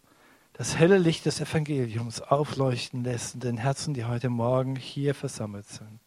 [0.54, 5.68] das helle Licht des Evangeliums aufleuchten lässt in den Herzen, die heute Morgen hier versammelt
[5.68, 6.00] sind.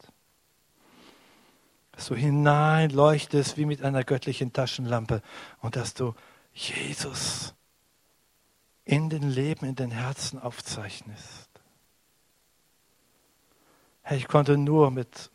[1.97, 5.23] Dass du hineinleuchtest wie mit einer göttlichen Taschenlampe
[5.61, 6.13] und dass du
[6.53, 7.55] Jesus
[8.85, 11.49] in den Leben, in den Herzen aufzeichnest.
[14.03, 15.31] Herr, ich konnte nur mit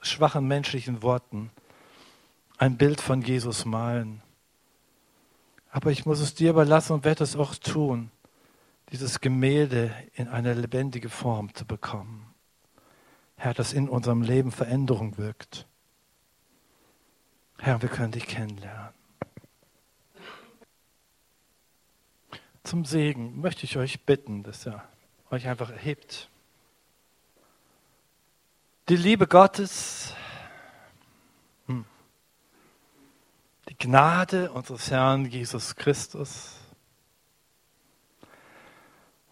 [0.00, 1.50] schwachen menschlichen Worten
[2.58, 4.22] ein Bild von Jesus malen.
[5.72, 8.12] Aber ich muss es dir überlassen und werde es auch tun,
[8.92, 12.32] dieses Gemälde in eine lebendige Form zu bekommen.
[13.34, 15.66] Herr, dass in unserem Leben Veränderung wirkt.
[17.64, 18.92] Herr, wir können dich kennenlernen.
[22.62, 24.84] Zum Segen möchte ich euch bitten, dass ihr
[25.30, 26.28] euch einfach erhebt.
[28.90, 30.12] Die Liebe Gottes,
[31.66, 36.56] die Gnade unseres Herrn Jesus Christus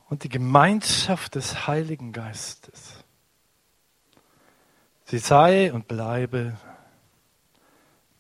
[0.09, 2.95] und die Gemeinschaft des Heiligen Geistes.
[5.05, 6.57] Sie sei und bleibe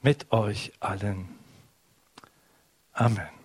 [0.03, 1.29] mit euch allen.
[2.93, 3.42] Amen.